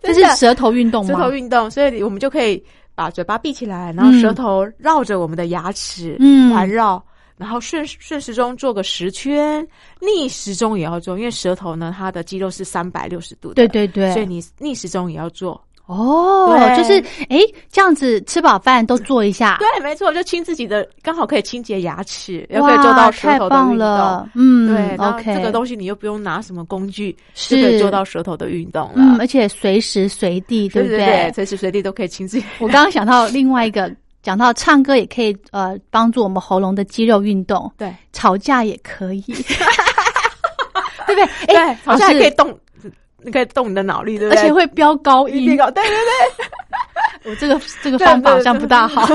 [0.00, 1.14] 这是舌头运动舌？
[1.14, 2.62] 头运动，所以我们就可以
[2.94, 7.02] 把嘴巴闭起来，然后舌头绕着我们的牙齿嗯环绕。
[7.38, 9.66] 然后顺顺时钟做个十圈，
[10.00, 15.60] 逆时钟也要做，因为舌头呢，它的肌肉是三百六十度的，对对对，所以你逆时钟也要做。
[15.86, 17.38] 哦，对就是哎，
[17.72, 23.88] 这样子吃饱饭都做一下，对，没错，就清自己的，刚好可以清洁牙齿，又可，以做到舌头的太棒运动。
[23.88, 28.96] 了，嗯，对，然后，OK，这个东西你又不用拿什么工具，是就可以做到舌头的运动了。
[28.96, 32.44] 嗯，而且随时随地，对不对对，随时随地都可以亲自己。
[32.58, 33.90] 我刚刚想到另外一个，
[34.22, 39.22] 讲到唱歌也可以呃帮助我们喉咙的肌肉运动，对吵架也可以，
[41.06, 41.26] 对不对？
[41.46, 42.58] 对哎，，好像老师也可以动，
[43.22, 44.40] 你可以动你的脑力，对不对？
[44.40, 49.06] 而且会飙高音那，个，对对对， 我这个这个方法好像不大好，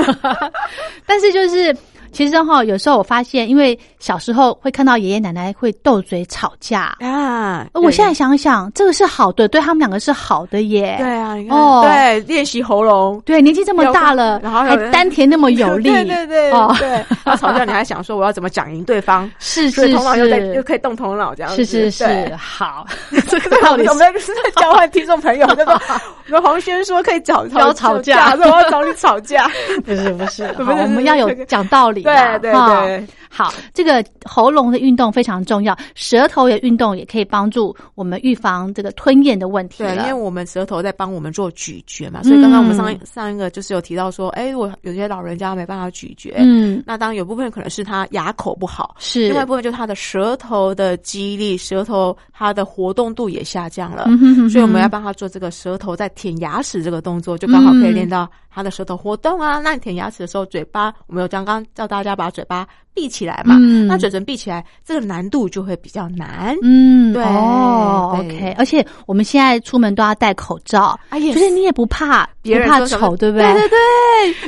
[1.06, 1.76] 但是就是。
[2.14, 10.94] 其实哈，有时候我发现，因为小时候会看到爷爷奶奶会斗嘴吵架，啊我现在想想，这个是好的，对他们两个是好的耶。
[10.98, 11.82] 对啊，你看，哦。
[11.82, 13.20] 对，练习喉咙。
[13.26, 16.74] 对，年纪这么大了，然后还丹田那么有力， 对对对哦。
[16.78, 16.88] 对，
[17.24, 22.86] 然后吵架你还想说我要怎么讲赢对方， 是是是头脑又在又，可以动头脑这样子，是是是，好，
[23.28, 25.64] 这个我们我们是在交换听众朋友，对。
[26.26, 28.34] 我们黄轩说可以找不要吵架。
[28.36, 29.46] 说我要找你吵架，
[29.84, 33.06] 不是不是，我们要有讲道理对，对对。
[33.34, 40.14] 好，这个喉咙的运动非常重要，舌头的运动也可以帮助我们预防这个吞咽的问题对，因为。
[40.14, 54.04] 我们舌头在帮我们做咀嚼嘛，所以刚刚我们上一嗯上一个就是有提到说，哎，我有些老人家没办法咀嚼，嗯，那当然有部分可能是他牙口不好，是另外一部分就是他的舌头的肌力，舌头它的活动度也下降了。
[54.06, 59.58] 嗯哼哼哼所以我们要帮他做这个舌头在舔牙齿这个动作，就刚好可以练到他的舌头活动啊。
[59.58, 63.86] 那你舔牙齿的时候，嘴巴我们有刚刚叫大家把嘴巴闭起来嘛，嗯。
[63.86, 66.56] 那嘴唇闭起来，这个难度就会比较难。
[66.62, 73.78] 嗯，对哦对，OK，而且我们现在出门都要戴口罩，哎呀就是你也不怕别人怕丑，对不对对对，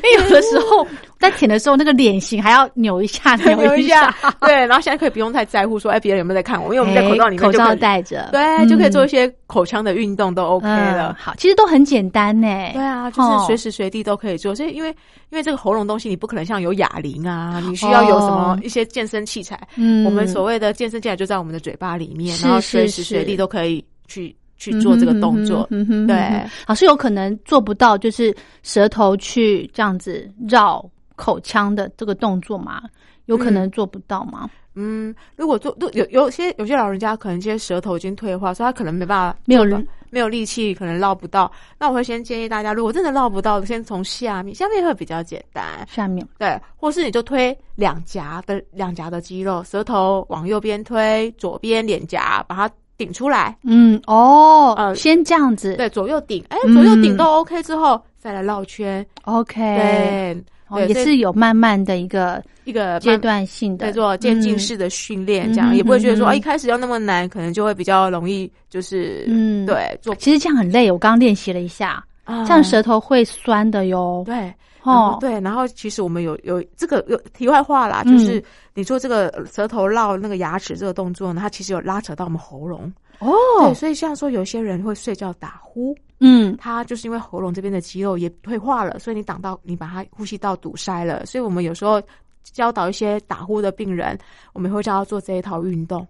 [0.10, 0.86] 因为有的时候
[1.18, 11.08] 在舔的时候，那个脸型还要扭一下， 扭一一下，对，然后现在可以不用太在乎说， 哎，别人有没有在看我，因为我们在口罩里面哎口罩戴着，对，就可以做一嗯些口腔的运动，都 OK 了。
[11.10, 12.46] 嗯好，其实都很简单呢。
[12.74, 14.54] 对啊，就是哦随时随地都可以做。
[14.54, 14.90] 所以因为
[15.30, 19.58] 因为这个喉咙东西，你不可能像有哑铃啊，你需要有什么哦一些健身器材。
[19.76, 25.66] 嗯我们所谓的健身器材就在我们的嘴巴里面，然后随时随地都可以去去做这个动作。
[25.70, 30.84] 嗯哼嗯哼对嗯哼老师有可能做不到，就是舌头去这样子绕
[31.16, 32.82] 口腔的这个动作吗？
[33.24, 34.48] 有可能做不到吗？
[34.76, 39.64] 嗯，如果做都有有些有些老人家可能这些舌头已经退化，所以他可能没办法没有
[40.10, 41.50] 没有力气，可能绕不到。
[41.78, 45.64] 那我会先建议大家，如果真的绕不到，先从下面，下面会比较简单。
[45.88, 60.44] 下面对，或是你就推两颊的两颊的肌肉，舌头往右边推，左边脸颊把它顶出来，嗯哦，呃先这样子，对，左右顶，哎，嗯左右顶都 OK 之后，再来绕圈，，OK，对，
[60.88, 74.22] 也是有慢慢的一个一个阶段性的在做渐进嗯式的训练，这样、嗯也不会觉得说，嗯啊，一开始要那么难，可能就会比较容易，就是嗯对，做其实这样很累，我刚刚练习了一下，啊这样舌头会酸的哟。
[74.26, 74.52] 对。
[74.82, 78.40] 哦对，然后其实我们有有这个有题外话啦，嗯就是
[78.72, 82.92] 你做这个舌头绕那个牙齿这个动作呢，它其实有拉扯到我们喉咙。
[83.20, 92.02] 对，哦，所以像说有些人会睡觉打呼，嗯，他就是因为喉咙这边的肌肉也退化了，所以你挡到你把他呼吸道堵塞了，所以我们有时候
[92.42, 94.18] 教导一些打呼的病人，
[94.52, 96.06] 我们会教他做这一套运动。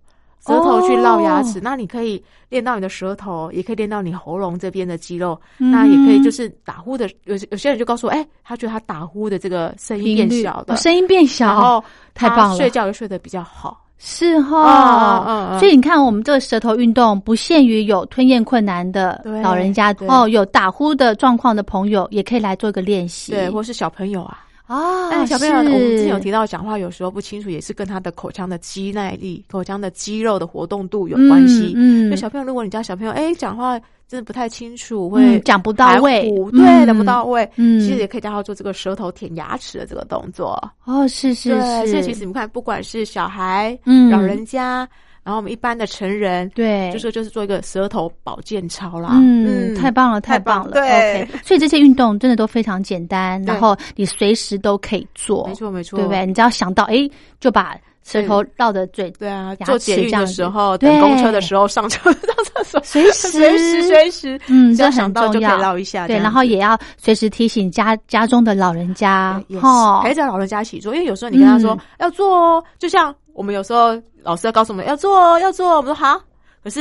[0.47, 5.41] 舌头去绕牙齿，哦那你可以练到你的舌头，也可以练到你喉咙这边的肌肉。
[5.59, 11.83] 嗯那也可以就是打呼的，有有些人就告诉我，哎、他觉得他打呼的这个声音变小的，哦声音变小，然后
[12.15, 12.57] 他太棒了。
[12.57, 13.83] 睡觉也睡得比较好。
[13.99, 23.33] 是哈、所以你看，我们这个舌头运动不限于有吞咽困难的老人家哦，有打呼的状况的朋友也可以来做一个练习。
[23.33, 31.73] 对，或是小朋友啊，啊，但小朋友，我们之前有提到讲话有时候不清楚，也是跟他的口腔的肌耐力、口腔的肌肉的活动度有关系。
[31.77, 32.11] 嗯，嗯。
[32.11, 36.29] 就小朋友，如果你家小朋友哎讲话真的不太清楚，会嗯讲不到位。
[36.51, 40.61] 对，讲不到位，嗯其实也可以教他做这个舌头舔牙齿的这个动作。
[40.85, 44.11] 哦，是是对，是，所以其实你看，不管是小孩、嗯。
[44.11, 44.89] 老人家，
[45.27, 49.11] 然后我们一般的成人，对，就是就是做一个舌头保健操啦。
[49.15, 50.71] 嗯，太棒了，太棒了。
[50.71, 50.83] 对。
[50.85, 56.25] OK，所以这些运动真的都非常简单，然后你随时都可以做，没错没错，对不对？
[56.25, 57.11] 你只要想到，哎，
[57.41, 63.27] 就把舌头绕着嘴，对啊，牙做捷运的时候，等公车的时候，上车上厕所，随时。
[63.29, 65.59] 随时随时，嗯，只要这很想到就可以重要。
[65.59, 70.03] 绕一下，对，然后也要随时提醒家家中的老人家也，哈。
[70.03, 73.91] 是陪着老人家一起做，因为有时候你跟他说、嗯要做哦，就像我们有时候
[74.23, 76.19] 老师要告诉我们要做哦，要做哦，我们说好，
[76.65, 76.81] 可是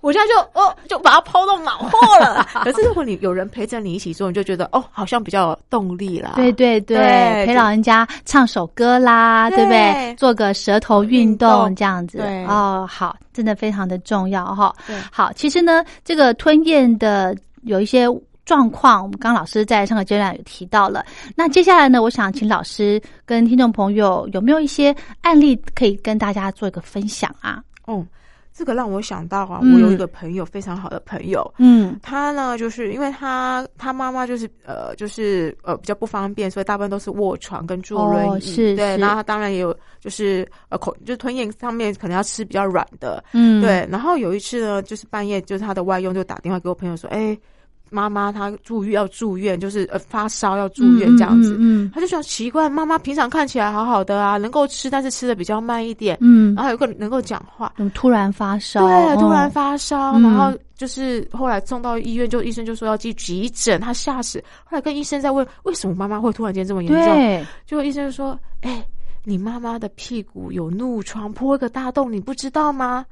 [0.00, 2.44] 我现在就哦就把它抛到脑后了。
[2.64, 6.32] 可是如果你有人陪着你一起做，你就觉得哦好像比较有动力啦。
[6.36, 10.14] 对对对，对陪老人家唱首歌啦，对不对对？
[10.16, 14.74] 做个舌头运动这样子，对哦，好，真的非常的重要哈。
[14.86, 18.06] 对好，其实呢，这个吞咽的有一些
[18.44, 21.04] 状况，我们刚刚老师在上个阶段有提到了。
[21.36, 27.62] 那接下来呢，我想请老师跟听众朋友有没有一些案例可以跟大家做一个分享啊？
[27.86, 28.04] 哦，
[28.52, 38.28] 这个让我想到啊，嗯我有一个朋友非常好的朋友，嗯他呢，就是因为他他妈妈就是呃就是呃比较不方便，所以大部分都是卧床跟坐轮椅。
[38.28, 43.22] 哦是对，是然后他当然也有就是呃口就是吞咽上面可能要吃比较软的。
[43.32, 47.38] 嗯，对，然后有一次呢，就是半夜就是他的外佣就打电话给我朋友说，哎。
[47.90, 51.54] 妈妈她住院要住院，就是呃发烧要住院这样子。
[51.58, 64.42] 嗯嗯他就想奇怪，妈妈平常看起来好好的啊，能够吃，但是吃的比较慢一点，嗯然后有个能够讲话，嗯，突然发烧，对，突然哦发烧，嗯然后就是后来送到医院，就医生就说要去急诊，她吓死。
[64.64, 67.04] 后来跟医生在问，为什么妈妈会突然间这么严重？
[67.04, 68.84] 对，就医生就说，哎、
[69.24, 73.04] 你妈妈的屁股有褥疮，破一个大洞，你不知道吗？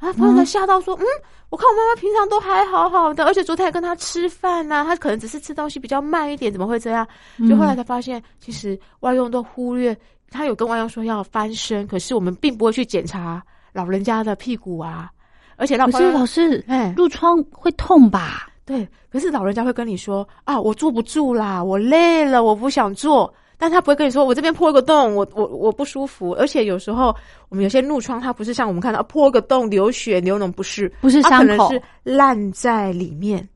[0.00, 1.04] 啊，朋友才吓到说，嗯，
[1.50, 7.06] 我看我妈妈平常都还好好的，而且昨天还跟她吃饭呐、她可能只是吃东西比较慢一点，怎么会这样？
[7.48, 9.96] 就后来才发现，其实外用都忽略，
[10.30, 15.10] 他有跟外佣说要翻身，可是我们并不会去检查老人家的屁股啊，
[15.56, 18.48] 而且让可是老师，哎褥疮会痛吧？
[18.64, 23.32] 对，可是老人家会跟你说啊，我坐不住啦，我累了，我不想坐。
[23.60, 26.32] 但他不会跟你说，我这边破一个洞，我我我不舒服。
[26.32, 27.14] 而且有时候
[27.50, 31.70] 我们有些褥疮，它不是像我们看到、啊破个洞流血流脓，不是，不是它可伤口。
[31.70, 33.46] 能是烂在里面，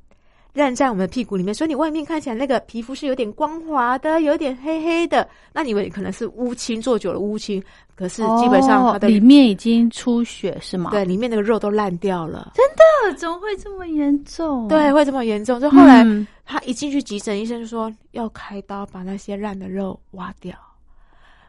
[0.55, 1.53] 烂在我们的屁股里面。
[1.53, 7.63] 所以你外面看起来那个皮肤是有点光滑的，有点黑黑的，那你以为可能是乌青，做久了乌青，
[7.95, 10.91] 可是基本上它的、哦里面已经出血是吗？
[10.91, 12.53] 对里面那个肉都烂掉了。
[12.55, 12.65] 真
[13.13, 14.67] 的，怎么会这么严重？
[14.69, 15.61] 对，会这么严重。
[15.61, 20.55] 就后来、嗯他一进去急诊，医生就说要开刀把那些烂的肉挖掉。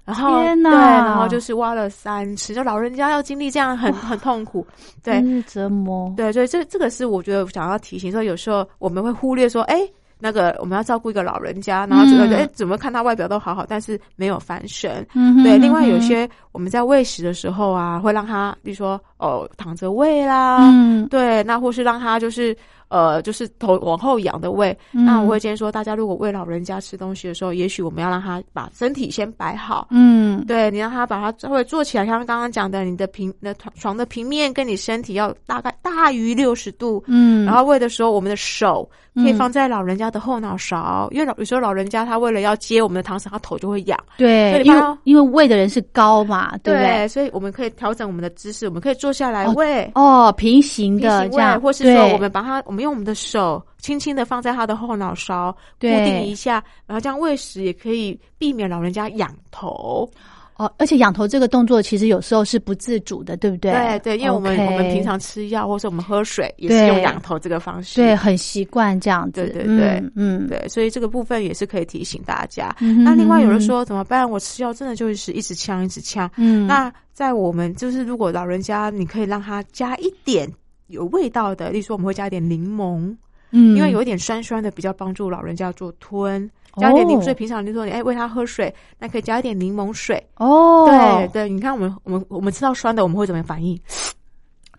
[0.05, 4.65] 然后对，然后就是挖了三次，就老人家要经历这样很很痛苦，
[5.03, 6.13] 对折磨。
[6.15, 9.81] 对，所以这这个是我觉得想要提醒说，有时候我们会忽略说，哎，
[10.19, 15.05] 那个我们要照顾一个老人家，然后觉得嗯哎、怎么看他外表都好好，但是没有翻身。
[15.43, 22.55] 对，另外有些我们在喂食的时候啊，会让他，比如说哦躺着喂啦，嗯，对，那或是让他就是
[22.87, 24.77] 呃，就是头往后仰的喂。
[24.93, 29.87] 嗯那我会建议说，大家如果喂老人家吃东西的时候，也许我们要让他把身体先摆好。
[29.91, 37.03] 嗯对你让他把它稍微坐起来，像刚刚讲的，你的平、你的床床的平面跟你身体要大概大于六十度。
[37.07, 43.97] 嗯，然后喂的时候，我们的手可以嗯放在老人家的后脑勺，因为老有时候老人家他为了要接我们的糖勺，他头就会痒。
[44.17, 47.07] 对，因为因为喂的人是高嘛，对不对？
[47.07, 49.89] 所以我们可以调整我们的姿势，我们可以坐下来哦喂。
[49.95, 60.09] 哦，平行平行喂，的这样，或是说我们把它，我们用我们的手轻轻的放在他的后脑勺，固定一下，然后这样喂食也可以避免老人家仰头。
[60.57, 63.71] 哦，而且仰头这个动作其实有时候是不自主的，对不对？
[63.73, 67.95] 对对，因为我们我们平常吃药或是我们喝水也是用仰头这个方式。
[68.01, 72.73] 对很习惯这样子，对对对嗯嗯，对，所以这个部分也是可以提醒大家。
[72.79, 74.29] 嗯那另外有人说怎么办？
[74.29, 76.31] 我吃药真的就是一直呛一直呛。
[76.37, 80.49] 嗯，那在我们就是如果老人家，你可以让他加一点
[80.87, 83.13] 有味道的，例如说我们会加一点柠檬。
[83.51, 86.49] 嗯，因为有一点酸酸的，比较帮助老人家做吞。
[86.77, 90.21] 加一点柠哦檬水，平常就说你哎喂他喝水，那可以加一点柠檬水。
[90.35, 93.79] 哦，对对，你看我们我们我们吃到酸的，我们会怎么反应？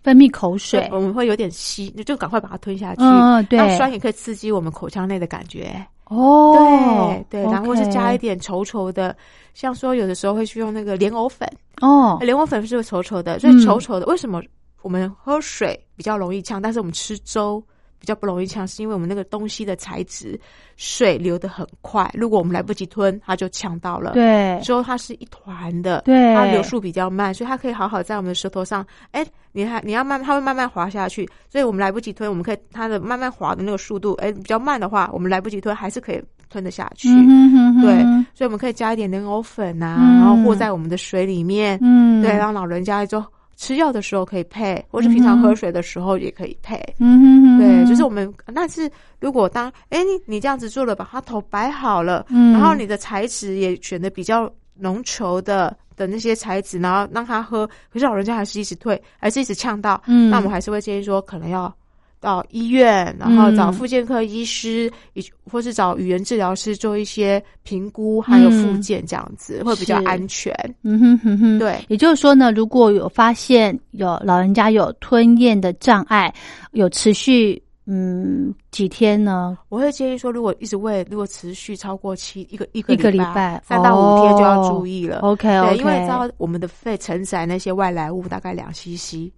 [0.03, 3.01] 分泌口水，我们会有点吸，就就赶快把它吞下去。
[3.03, 5.75] 嗯对那酸也可以刺激我们口腔内的感觉。
[6.05, 9.17] 哦，对对，然后是加一点稠稠的，
[9.55, 11.51] 像说有的时候会去用那个莲藕粉，
[11.81, 14.05] 哦，莲藕粉是稠稠的，所以嗯稠稠的。
[14.05, 14.43] 为什么
[14.83, 17.61] 我们喝水比较容易呛，但是我们吃粥
[18.07, 18.65] 比较不容易呛？
[18.69, 20.39] 是因为我们那个东西的材质
[20.77, 28.87] 水流得很快，如果我们来不及吞，它就呛到了。，对，之后它是一团的，对它流速比较慢，所以它可以好好在我们的舌头上。
[29.11, 37.09] 哎，你还你要慢，它会慢慢滑下去，所以我们来不及吞，我们可以它的慢慢滑的那个速度，哎，比较慢的话，我们来不及吞还是可以吞得下去。
[37.09, 37.93] 嗯哼哼哼对，
[38.35, 43.21] 所以我们可以加一点莲藕粉啊，嗯然后和在我们的水里面，嗯，对，让老人家就
[43.57, 46.79] 吃药的时候可以配，或者平常喝水的时候也可以配。
[46.99, 52.53] 嗯对，就是我们，但是如果当哎你你这样子做了，把它头摆好了，嗯。
[52.53, 60.29] 然后你的材质也选的比较浓稠的的那些材质，然后让他喝，可是老人家还是一直退，还是一直呛到，嗯。
[60.31, 61.75] 那我们还是会建议说，可能要
[62.21, 70.53] 到医院，然后找嗯复健科医师，以及或是找语言治疗师做一些评估，还有复健，这样子、会比较安全。
[70.83, 71.79] 嗯哼哼哼，对。
[71.89, 76.33] 也就是说呢，如果有发现有老人家有吞咽的障碍，
[76.73, 79.57] 有持续嗯几天呢？
[79.69, 83.63] 我会建议说，如果一直喂，如果持续超过七一个一个一个礼礼拜。
[83.65, 85.19] 三到五天就要哦注意了。
[85.21, 89.31] OK 对 OK，因为知道我们的肺承载那些外来物大概两 CC，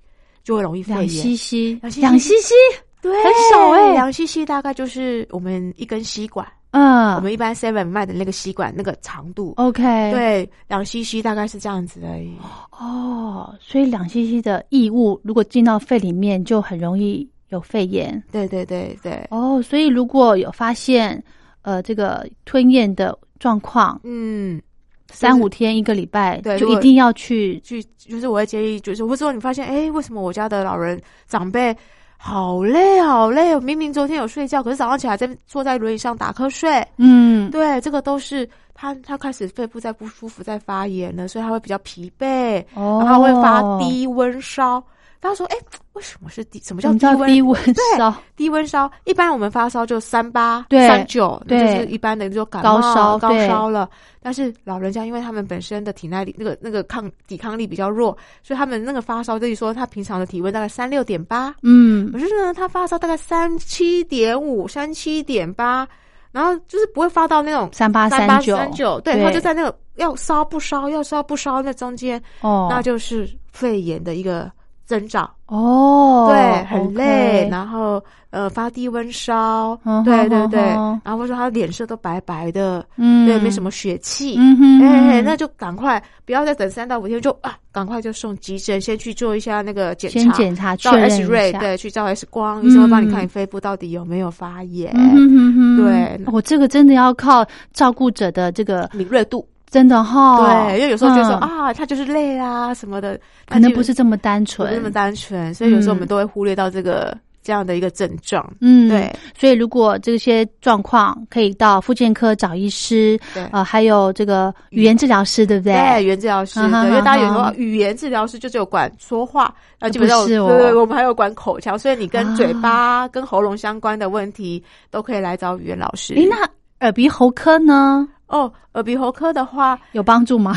[0.48, 1.80] 就会容易肺两炎。
[2.00, 2.54] 两 cc
[3.02, 9.52] 对，很少欸两 CC 大概就是我们一根吸管，嗯，我们一般 Seven 卖的那个吸管那个长度。
[9.58, 12.34] OK，，对，两 CC 大概是这样子而已。
[12.72, 18.20] 哦，所以两 cc 的异物如果进到肺里面，就很容易有肺炎。
[18.32, 21.22] 对对对对，哦，所以如果有发现
[21.60, 24.60] 呃这个吞咽的状况，嗯，
[25.10, 31.74] 三五天一个礼拜，对就一定要去去就是我会建议，就是或者说你发现，哎，为什么我家的老人长辈
[32.16, 36.86] 好累好累哦，明明昨天有睡觉，可是早上起来在坐在轮椅上打瞌睡。
[36.96, 44.82] 嗯，对，这个都是他他开始肺部在不舒服，在发炎了，所以他会比较疲惫，哦，然后会发低温烧。
[45.20, 45.56] 大家说，哎，
[45.94, 46.60] 为什么是低？
[46.60, 47.28] 什么叫低温？
[47.28, 48.14] 低温烧？
[48.36, 53.90] 低温烧，一般我们发烧就三八、三九，就是一般的就感冒、高烧、高烧了。
[54.22, 65.88] 但是老人家，因为他们本身的体耐力、那个那个抗抵抗力比较弱，所以他们那个发烧，等于说他平常的体温大概三六点八，嗯，可是呢，他发烧大概三七点五、三七点八，
[66.30, 74.48] 然后就是不会发到那种三八三九、三九，对，他就在那个要烧不烧、要烧不烧那中间，哦，那就是肺炎的一个。
[74.88, 80.60] 征兆哦，对，很累，然后呃发低温烧，对对对，
[81.04, 99.46] 然后或者说他脸色都白白的，嗯，对，没什么血气，嗯哼，哎，那就赶快不要再等三到五天，就啊，赶快就送急诊，先去做一下那个检查，检查照 X ray，对，去照 X 光，医生会帮你看你肺部到底有没有发炎，嗯对，我这个真的要靠照顾者的这个敏锐度。
[99.70, 108.50] 真的哈，对，因为有时候就说啊，他就是累啊什么的，可能不是这么单纯，那么单纯，所以有时候我们都会忽略到这个这样的一个症状。
[108.60, 115.74] 嗯，对，所以如果这些状况可以到复健科找医师，对，呃，还有这个语言治疗师，对不对？
[115.74, 126.14] 对，语言治疗师，对，因为大家有时候语言治疗师就只有管说话，那基本上对对，我们还有管口腔，所以你跟嘴巴、跟喉咙相关的问题都可以来找语言老师。
[126.14, 126.36] 诶，那
[126.80, 128.08] 耳鼻喉科呢？
[128.28, 130.56] 哦，耳鼻喉科的话有帮助吗？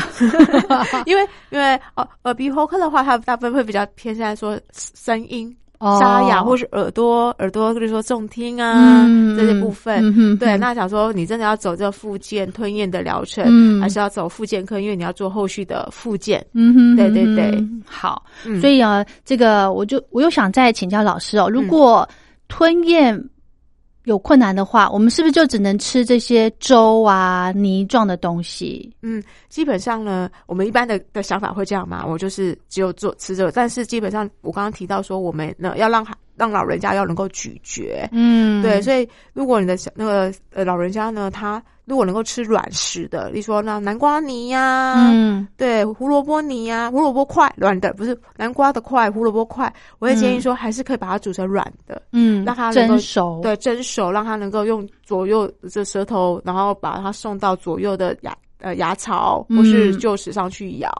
[1.06, 5.54] 因为因为哦，耳鼻喉科的话，它大部分会比较偏向说声音
[5.98, 9.04] 沙哑，或是耳朵耳朵，比如说重听啊
[9.36, 10.38] 这些部分。
[10.38, 14.78] 对，那想说你真的要走这个复健吞咽的疗程，还是要走复健科？
[14.78, 16.44] 因为你要做后续的复健。
[16.52, 18.22] 嗯哼，对对对，好。
[18.60, 22.08] 所以啊，这个我就我又想再请教老师哦，如果
[22.48, 23.18] 吞咽。
[24.04, 28.92] 有困难的话，我们是不是就只能吃这些粥啊、泥状的东西？
[29.02, 33.52] 嗯，基本上呢，我们一般的的想法会这样嘛，我就是只有做吃这个。
[33.52, 36.04] 但是基本上，我刚刚提到说，我们呢要让
[36.42, 60.90] 让老人家要能够咀嚼，嗯，对，所以如果你的小那个呃老人家呢，他如果能够吃软食的，例如说那南瓜泥呀，嗯，对，胡萝卜泥呀，胡萝卜块软的，不是南瓜的块，胡萝卜块，我会建议说还是可以把它煮成软的，嗯，让它蒸熟，对，蒸熟，让它能够用左右这舌头，然后把它送到左右的牙呃牙槽或是臼齿上去咬。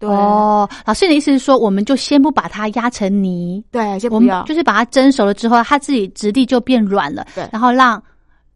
[0.00, 8.02] 哦，老师，你的意思是说，我们就先不把它压成泥，对，先不要，就是把它蒸熟了之后，它自己质地就变软了，对，然后让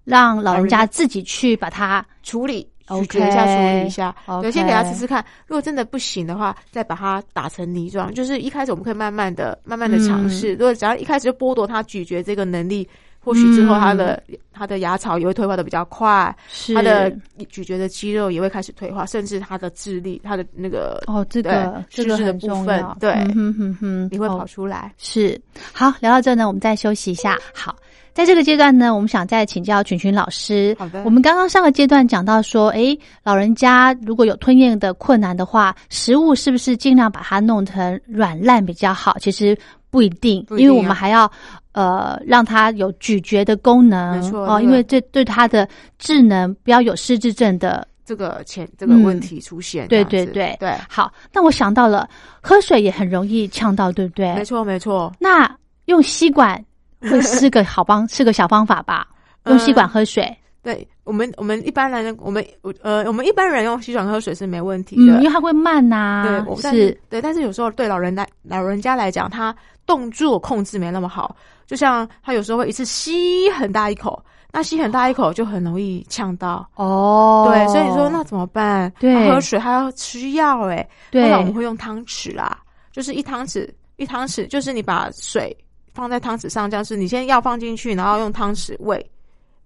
[0.04, 5.24] 让老人家自己去把它处理，咀嚼一下，处理一下，对，先给他试试看。
[5.46, 8.12] 如果真的不行的话，再把它打成泥状。
[8.12, 10.52] 就是一开始我们可以慢慢的、慢慢的尝试。
[10.52, 12.88] 如果只要一开始就剥夺他咀嚼这个能力。
[13.28, 14.22] 或许之后，他的
[14.54, 16.34] 他的牙槽也会退化的比较快，
[16.74, 17.14] 他的
[17.50, 24.94] 咀嚼的肌肉也会开始退化，甚至他的智力，他的那个哦，这个这个的部分，对，哼哼哼，你会跑出来。
[24.96, 25.38] 是。
[25.74, 27.36] 好，聊到这呢，我们再休息一下。
[27.52, 27.76] 好，
[28.12, 30.76] 在这个阶段呢，我们想再请教群群老师。
[30.78, 39.16] 好的，我们刚刚上个阶段讲到说，哎，老人家如果有吞咽的困难的话，食物是不是尽量把它弄成软烂比较好？
[39.18, 39.56] 其实
[39.90, 41.30] 不一定，因为我们还要。
[41.72, 49.86] 呃，让它有咀嚼的功能，没错哦，因为这对它的智能不要有失智症的这个前这个问题出现。
[49.86, 52.08] 对对对对，好，那我想到了，
[52.42, 54.34] 喝水也很容易呛到，对不对？
[54.34, 55.12] 没错没错。
[55.20, 55.48] 那
[55.84, 56.60] 用吸管
[57.00, 59.06] 会是个好方，是个小方法吧？
[59.46, 60.36] 用吸管喝水。
[60.60, 62.44] 对我们，我们一般人，我们
[62.82, 66.44] 呃，我们一般人用吸管喝水是没问题的，因为它会慢呐。
[66.60, 69.54] 对，是，对，但是有时候对老人来老人家来讲，他
[69.86, 71.34] 动作控制没那么好。
[71.66, 74.22] 就像他有时候会一次吸很大一口，
[74.52, 77.46] 那吸很大一口就很容易呛到哦。
[77.48, 78.92] 对，所以你说那怎么办？
[78.98, 80.86] 对，喝水还要吃药哎。
[81.10, 82.58] 对，那我们会用汤匙啦，
[82.92, 85.56] 就是一汤匙一汤匙，就是你把水
[85.98, 89.04] 放在汤匙上，这样是你先药放进去，然后用汤匙喂。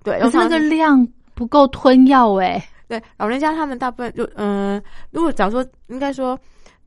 [0.03, 2.67] 对，可是那个量不够吞药哎。
[2.89, 6.39] 对，老人家他们大部分就嗯，如果假如说应该说。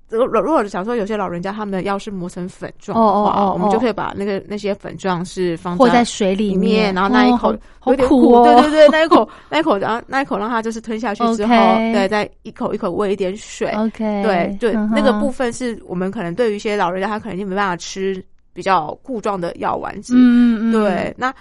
[0.07, 7.51] 如果如果假如说有些老人家他们的药是磨成粉状的话，我们就可以把那个那些粉状是放在水里面，然后那一口
[7.87, 11.55] 有点苦，对对对，那一口那一口，然后那一口让他就是吞下去之后，
[11.91, 18.23] 对，再一口一口喂一点水，OK，对对，那个部分是我们可能对于一些老人家他可能就没办法吃
[18.55, 21.31] 比较固状的药丸子，嗯嗯，对，那。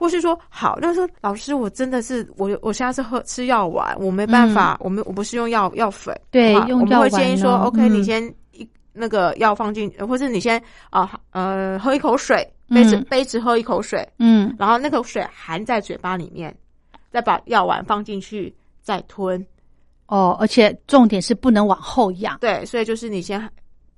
[0.00, 16.56] 或是说好，那说老师，我真的是我我现在是喝吃药丸，我没办法，我们我不是用药药粉，对，我们会建议说，OK，你先一那个药放进，或是你先啊呃喝一口水，杯子嗯杯子喝一口水，嗯，然后那口水含在嘴巴里面，
[17.10, 19.44] 再把药丸放进去，再吞。
[20.06, 22.38] 哦，而且重点是不能往后仰。
[22.40, 23.38] 对，所以就是你先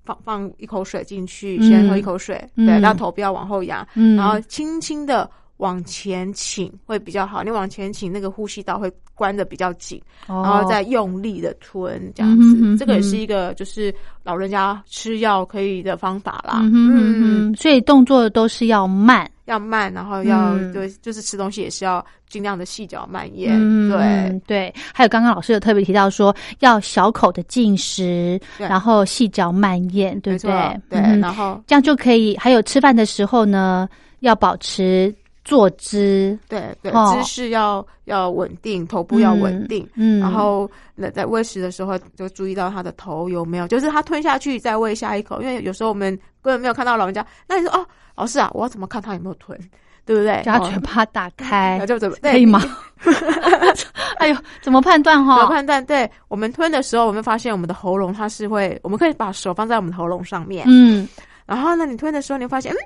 [0.05, 1.69] 放放一口水进去，嗯。
[1.69, 2.67] 先喝一口水，嗯。
[2.67, 5.29] 对，让头不要往后仰，嗯，然后轻轻的
[5.63, 7.45] 往前倾会比较好。
[7.45, 12.43] 你往前倾，那个呼吸道会关的比较紧，然然后再用力的吞，这样子。
[12.43, 13.95] 哦嗯哼哼这个也是嗯一个就是
[14.25, 16.59] 老人家吃药可以的方法啦。
[16.63, 19.31] 嗯哼嗯嗯，所以动作都是要慢。
[19.45, 23.51] 要慢，然后要、嗯对，就是吃东西也是要尽量的细嚼慢咽。
[23.53, 24.75] 嗯，对嗯对。
[24.95, 30.81] 还有刚刚老师有特别提到说，要小口的进食，然后细嚼慢咽，对不对？
[30.89, 32.37] 对，嗯然后这样就可以。
[32.37, 33.89] 还有吃饭的时候呢，
[34.21, 35.13] 要保持
[35.45, 39.89] 坐姿，对对，哦姿势要要稳定，头部要稳定。
[39.95, 47.27] 嗯，然后那在喂食的时候，就注意到他的头有没有，就是他吞下去再喂下一口，因为有时候我们根本没有看到老人家。
[47.49, 49.59] 那你说哦，老师啊，我要怎么看他有没有吞，
[50.05, 50.43] 对不对？
[50.45, 52.63] 叫他哦嘴巴打开那， 就怎么 可以吗？
[54.19, 55.47] 哎呦，怎么判断有哈？
[55.47, 61.09] 判断，对我们吞的时候，我们发现我们的喉咙它是会，我们可以把手放在我们的喉咙上面，嗯，
[61.47, 62.79] 然后呢，你吞的时候，你会发现，嗯，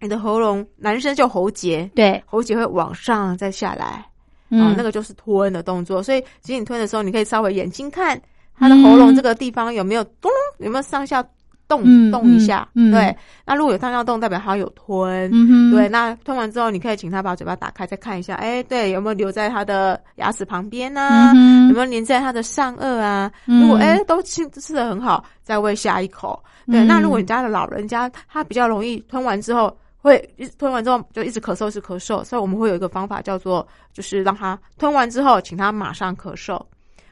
[0.00, 4.06] 你的喉咙，男生就喉结，对，喉结会往上再下来，啊、
[4.50, 6.02] 嗯，那个就是吞的动作。
[6.02, 8.20] 所以，其实你吞的时候，你可以稍微眼睛看
[8.58, 11.24] 他的喉咙这个地方有没有咚，有没有上下
[11.66, 12.68] 动、嗯动一下。
[12.74, 13.16] 对，
[13.46, 15.30] 那如果有上下动，代表他有吞。
[15.32, 21.32] 嗯，对，那吞完之后，你可以请他把嘴巴打开，再看一下，哎，对，有没有留在他的牙齿旁边呢、
[21.68, 23.32] 有没有粘在他的上颚啊？
[23.46, 26.38] 嗯如果哎都吃吃的很好，再喂下一口。
[26.66, 29.74] 对，嗯那如果你家的老人家他比较容易吞完之后
[30.04, 36.60] 会一吞完之后就一直咳嗽，一直咳嗽，所以我们会有一个方法叫做，就是让他吞完之后，请他马上咳嗽，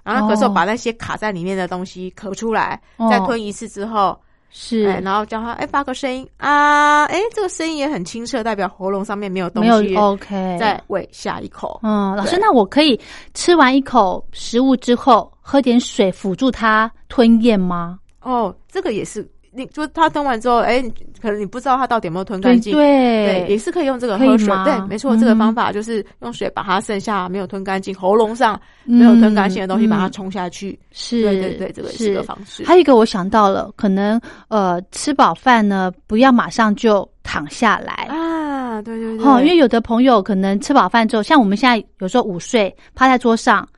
[0.03, 3.09] 然后他咳嗽哦把那些卡在里面的东西咳出来，哦。
[3.11, 4.15] 再吞一次之后，
[4.51, 4.87] 是。
[4.87, 11.81] 哎，然后叫他哎发个声音啊，哎这个声音也很清澈，代表喉咙上面没有东没有西，OK，再喂下一口。
[11.83, 13.01] 嗯，老师，那我可以
[13.33, 17.99] 吃完一口食物之后，喝点水辅助他吞咽吗？
[18.21, 20.91] 哦，这个也是，你就他吞完之后，哎，你
[21.21, 32.65] 可能你不知道他到底有没有吞干净，对，也，是可以用这个喝水，对，没错，嗯这个方法就是用水把它剩下没有吞干净、喉咙上没有吞干净的东西把它嗯冲下去，是，对对对，这个也是个方式。
[32.65, 37.93] 还有一个我想到了，可能呃吃饱饭呢，不要马上就躺下来。
[38.09, 43.69] 啊，对对对，哦，因为有的朋友可能吃饱饭之后，像我们现在有时候午睡趴在桌上，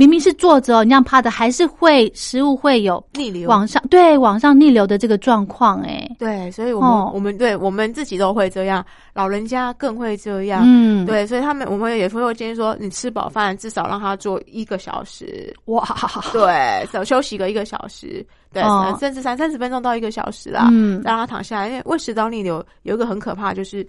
[0.00, 3.46] 明明是坐着哦，你这样趴着，还是会食物会有逆流。
[3.50, 7.10] 往上对往上逆流的这个状况，哎，对，所以我们、哦。
[7.12, 8.82] 我们对我们自己都会这样，
[9.12, 10.62] 老人家更会这样。
[10.64, 15.86] 嗯，，对，所以他们我们也会建议说，你吃饱饭至少让他坐一个小时，哇，
[16.32, 18.96] 对，少休息个一个小时，对，哦。
[18.98, 21.02] 甚至三三十分钟到一个小时啦，嗯。
[21.04, 21.68] 让他躺下来。
[21.68, 23.86] 因为胃食道逆流有一个很可怕，就是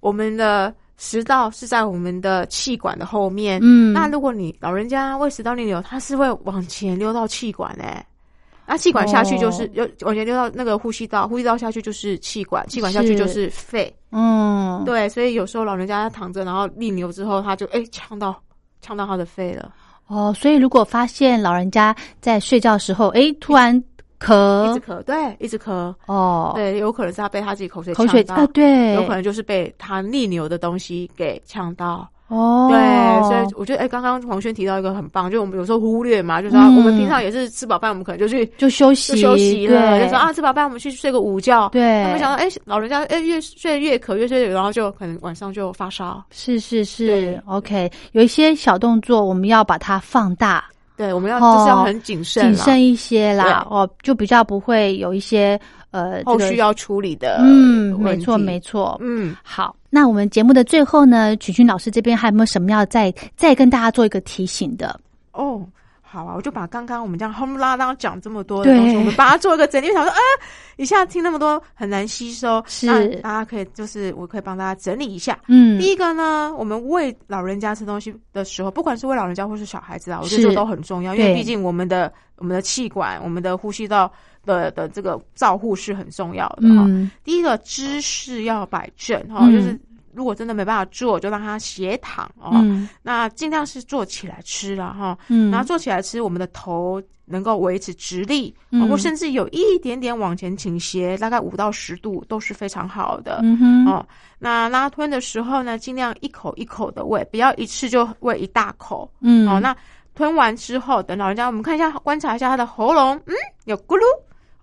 [0.00, 3.58] 我们的食道是在我们的气管的后面。
[3.62, 8.04] 嗯，那如果你老人家胃食道逆流，它是会往前溜到气管诶、
[8.66, 13.94] 那气管下去就是又、往前溜到那个呼吸道，呼吸道下去就是气管，气管下去就是肺。
[14.12, 18.34] 嗯，对，所以有时候老人家躺着，然后逆流之后，他就哎呛到
[18.80, 19.72] 呛到他的肺了。
[20.06, 23.82] 哦，所以如果发现老人家在睡觉的时候，诶，突然
[24.24, 28.42] 一直，咳，对，一直咳，哦，对，有可能是他被他自己口水口水呛到。
[28.42, 32.08] 啊，对，有可能就是被他逆流的东西给呛到。
[32.28, 36.76] 哦，对，所以我觉得，哎，刚刚黄轩提到一个很棒，就我们有时候忽略嘛，就是说、嗯。
[36.76, 40.04] 我们平常也是吃饱饭，我们可能就去就休息，就休息了，对。
[40.04, 41.68] 就说啊，吃饱饭我们去睡个午觉。
[41.68, 46.24] 对，他们想到，哎，老人家哎越睡越渴，越睡越，然后就可能晚上就发烧。
[46.30, 50.64] 是是是，OK，有一些小动作我们要把它放大，
[50.96, 55.58] 对，我们要、哦就是要很谨慎，谨慎一些啦，哦，就比较不会有一些
[55.90, 64.98] 呃这个后续要处理的嗯，没错没错，嗯，好，那我们节目的最后呢，曲君老师这边还有没有什么要再再跟大家做一个提醒的？
[65.32, 65.60] 哦，
[66.14, 69.88] 好啊，我就把刚刚我们这样轰啦啦讲这么多的东西，我们把它做一个整理。
[69.88, 70.18] 我想说，啊，
[70.76, 72.86] 一下听那么多很难吸收，是。
[72.86, 75.36] 那大家可以就是我可以帮大家整理一下。
[75.48, 75.76] 嗯。
[75.76, 84.12] 第一个呢，我们喂老人家吃东西的时候，不管是喂老人家或是小孩子啊，我觉得这都很重要，因为毕竟我们的我们的气管、我们的呼吸道
[84.44, 86.84] 的的这个照护是很重要的哈。
[86.86, 87.10] 嗯。
[87.24, 89.52] 第一个姿势要摆正哈，嗯。
[89.52, 89.80] 就是
[90.14, 92.52] 如果真的没办法坐，就让他斜躺哦。
[92.54, 103.40] 嗯那尽量是坐起来吃了哈，嗯，然后坐起来吃，我们的头能够维持直立，嗯或甚至有一点点往前倾斜，大概五到十度都是非常好的。
[103.42, 104.06] 嗯哼哦，
[104.38, 109.10] 那拉吞的时候呢，尽量一口一口的喂，不要一次就喂一大口。
[109.20, 109.74] 嗯哦，那
[110.14, 113.34] 吞完之后，等老人家我们看一下，观察一下他的喉咙，嗯，
[113.64, 114.02] 有咕噜。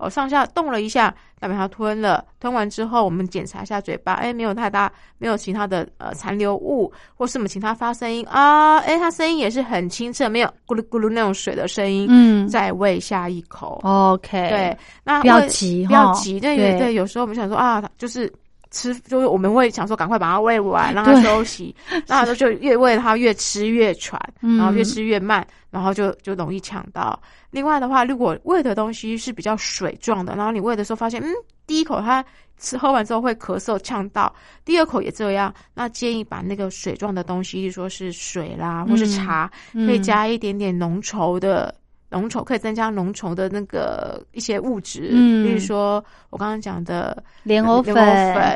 [0.01, 2.25] 哦，上下动了一下，代表它吞了。
[2.39, 12.07] 吞完之后，我们检查一下嘴巴，哎，没有太大，没有其他的呃残留物，或是我们请它发声音啊，哎，它声音也是很清澈，没有咕噜咕噜那种水的声音。
[12.09, 13.79] 嗯再喂下一口。
[13.83, 16.39] ，OK，对，，那不要喂急不要急。
[16.39, 18.31] 对对对，有时候我们想说啊，就是。
[18.71, 21.75] 吃就是我们会想说赶快把它喂完，让它休息，
[22.07, 27.21] 那就就越喂它越吃越喘，然后越吃越慢，然后就就容易呛到。
[27.49, 31.27] 另外的话，如果喂的东西是比较水状的，然后你喂的时候发现，嗯，
[31.67, 32.23] 第一口它
[32.57, 41.75] 吃喝完之后会咳嗽呛到，第二口也这样，那建议把那个水状的东西，例如说是水啦，或是茶，可以加一点点浓稠的。
[42.11, 45.47] 浓稠可以增加浓稠的那个一些物质，嗯。
[45.47, 47.95] 比如说我刚刚讲的莲藕粉，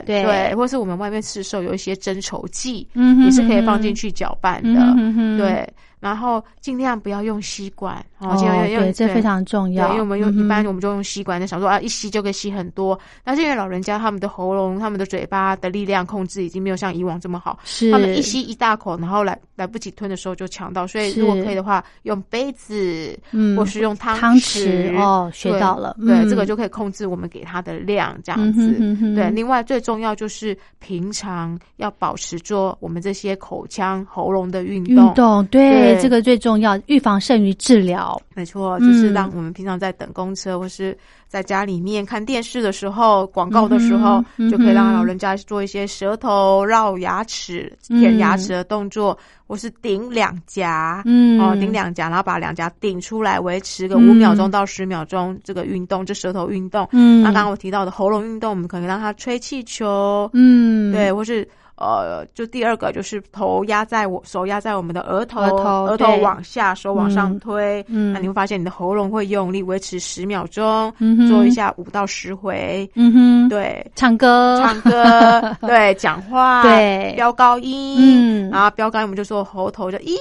[0.06, 5.38] 对对，或是我们外面市售有一些增稠剂，嗯哼也是可以放进去搅拌的，嗯哼。
[5.38, 5.68] 对。
[6.06, 12.99] 然后尽量不要用吸管，哦，尽量用对，这非常重对，要，因为我们用、嗯一般我们就用吸管，就想说啊，一吸就可以吸很多。
[13.24, 20.86] 但是因为老人家他们的喉咙、他们的嘴巴的力量控制已经没有像以往这么好，是他们一吸一大口，然后来来不及吞的时候就呛到。
[20.86, 28.62] 所以如果可以的话，用杯子，嗯或是用汤汤匙哦学到了对，嗯这个就可以控制我们给他的量，这样嗯子。
[28.78, 35.12] 哼哼哼对，另外最重要就是平常要保持做我们这些口腔、喉咙的运运动。
[35.16, 36.01] 动，对对。
[36.03, 38.19] 这个最重要，预防胜于治疗。
[38.33, 49.17] 没错，就是嗯让我们平常在等公车或是在家里面看电视的时候、广告的时候，嗯就可以让老人家做一些舌头绕牙齿、嗯舔牙齿的动作，
[49.47, 51.39] 或是顶两颊，嗯。
[51.39, 54.09] 哦，顶两颊，然后把两颊顶出来，维持个嗯。
[54.09, 56.87] 五秒钟到十秒钟这个运动，这舌头运动。
[56.91, 57.21] 嗯。
[57.23, 61.47] 那刚刚我提到的喉咙运动，我们可以让他吹气球，嗯，对，或是
[61.78, 68.13] 呃，就第二个就是头压在我手压在我们的额头，额头往下，手往上嗯推，嗯。
[68.13, 73.86] 那你会发现你的喉咙会用力，维持十秒钟，嗯做一下五到十回，嗯哼，，对。
[73.93, 77.13] 唱歌，唱歌， 对，讲话，对。
[77.15, 78.49] 飙高音，嗯。
[78.51, 80.15] 然后飙高音，我们就说喉头，就咦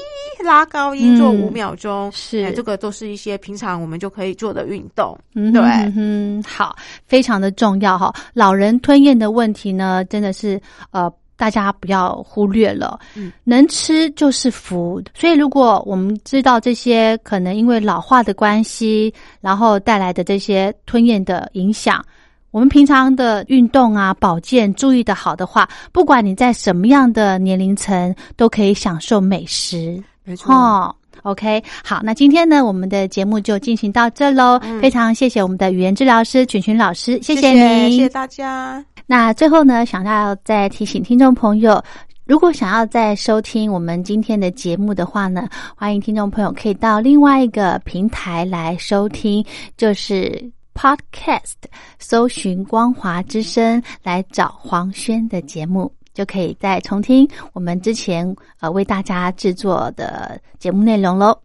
[0.45, 2.45] 拉高音，做嗯五秒钟，是。
[2.47, 5.63] 哎这个都是一些平常我们就可以做的运动，嗯对。
[5.97, 6.75] 嗯，好，
[7.07, 8.13] 非常的重要哈。
[8.33, 11.13] 老人吞咽的问题呢，真的是呃。
[11.45, 15.03] 大家不要忽略了，嗯能吃就是福。
[15.13, 22.03] 所以，如果我们知道这些可能因为老化的关系，然后带来的这些吞咽的影响，
[22.51, 30.03] 我们平常的运动啊、保健注意的好的话，不管你在什么样的年龄层，都可以享受美食。
[30.25, 30.55] 没错。
[30.55, 30.97] 哦。
[31.25, 34.61] OK，好，那今天呢，我们的节目就进行到这喽。
[34.63, 37.93] 嗯非常谢谢我们的语言治疗师群群老师，谢谢您。
[37.93, 38.85] 谢谢大家。
[39.07, 41.83] 那最后呢，想要再提醒听众朋友，
[42.27, 49.43] 如果想要再收听我们今天的节目的话呢，欢迎听众朋友可以到另外一个平台来收听，
[49.79, 51.55] 就是 Podcast，
[51.99, 55.91] 搜寻“光华之声”来找黄轩的节目。
[56.15, 61.37] 就可以再重听我们之前呃为大家制作的节目内容喽。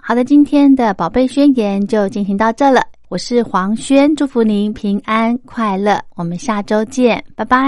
[0.00, 2.82] 好的，今天的宝贝宣言就进行到这了。
[3.08, 7.56] 我是黄轩，祝福您平安快乐，我们下周见，拜拜。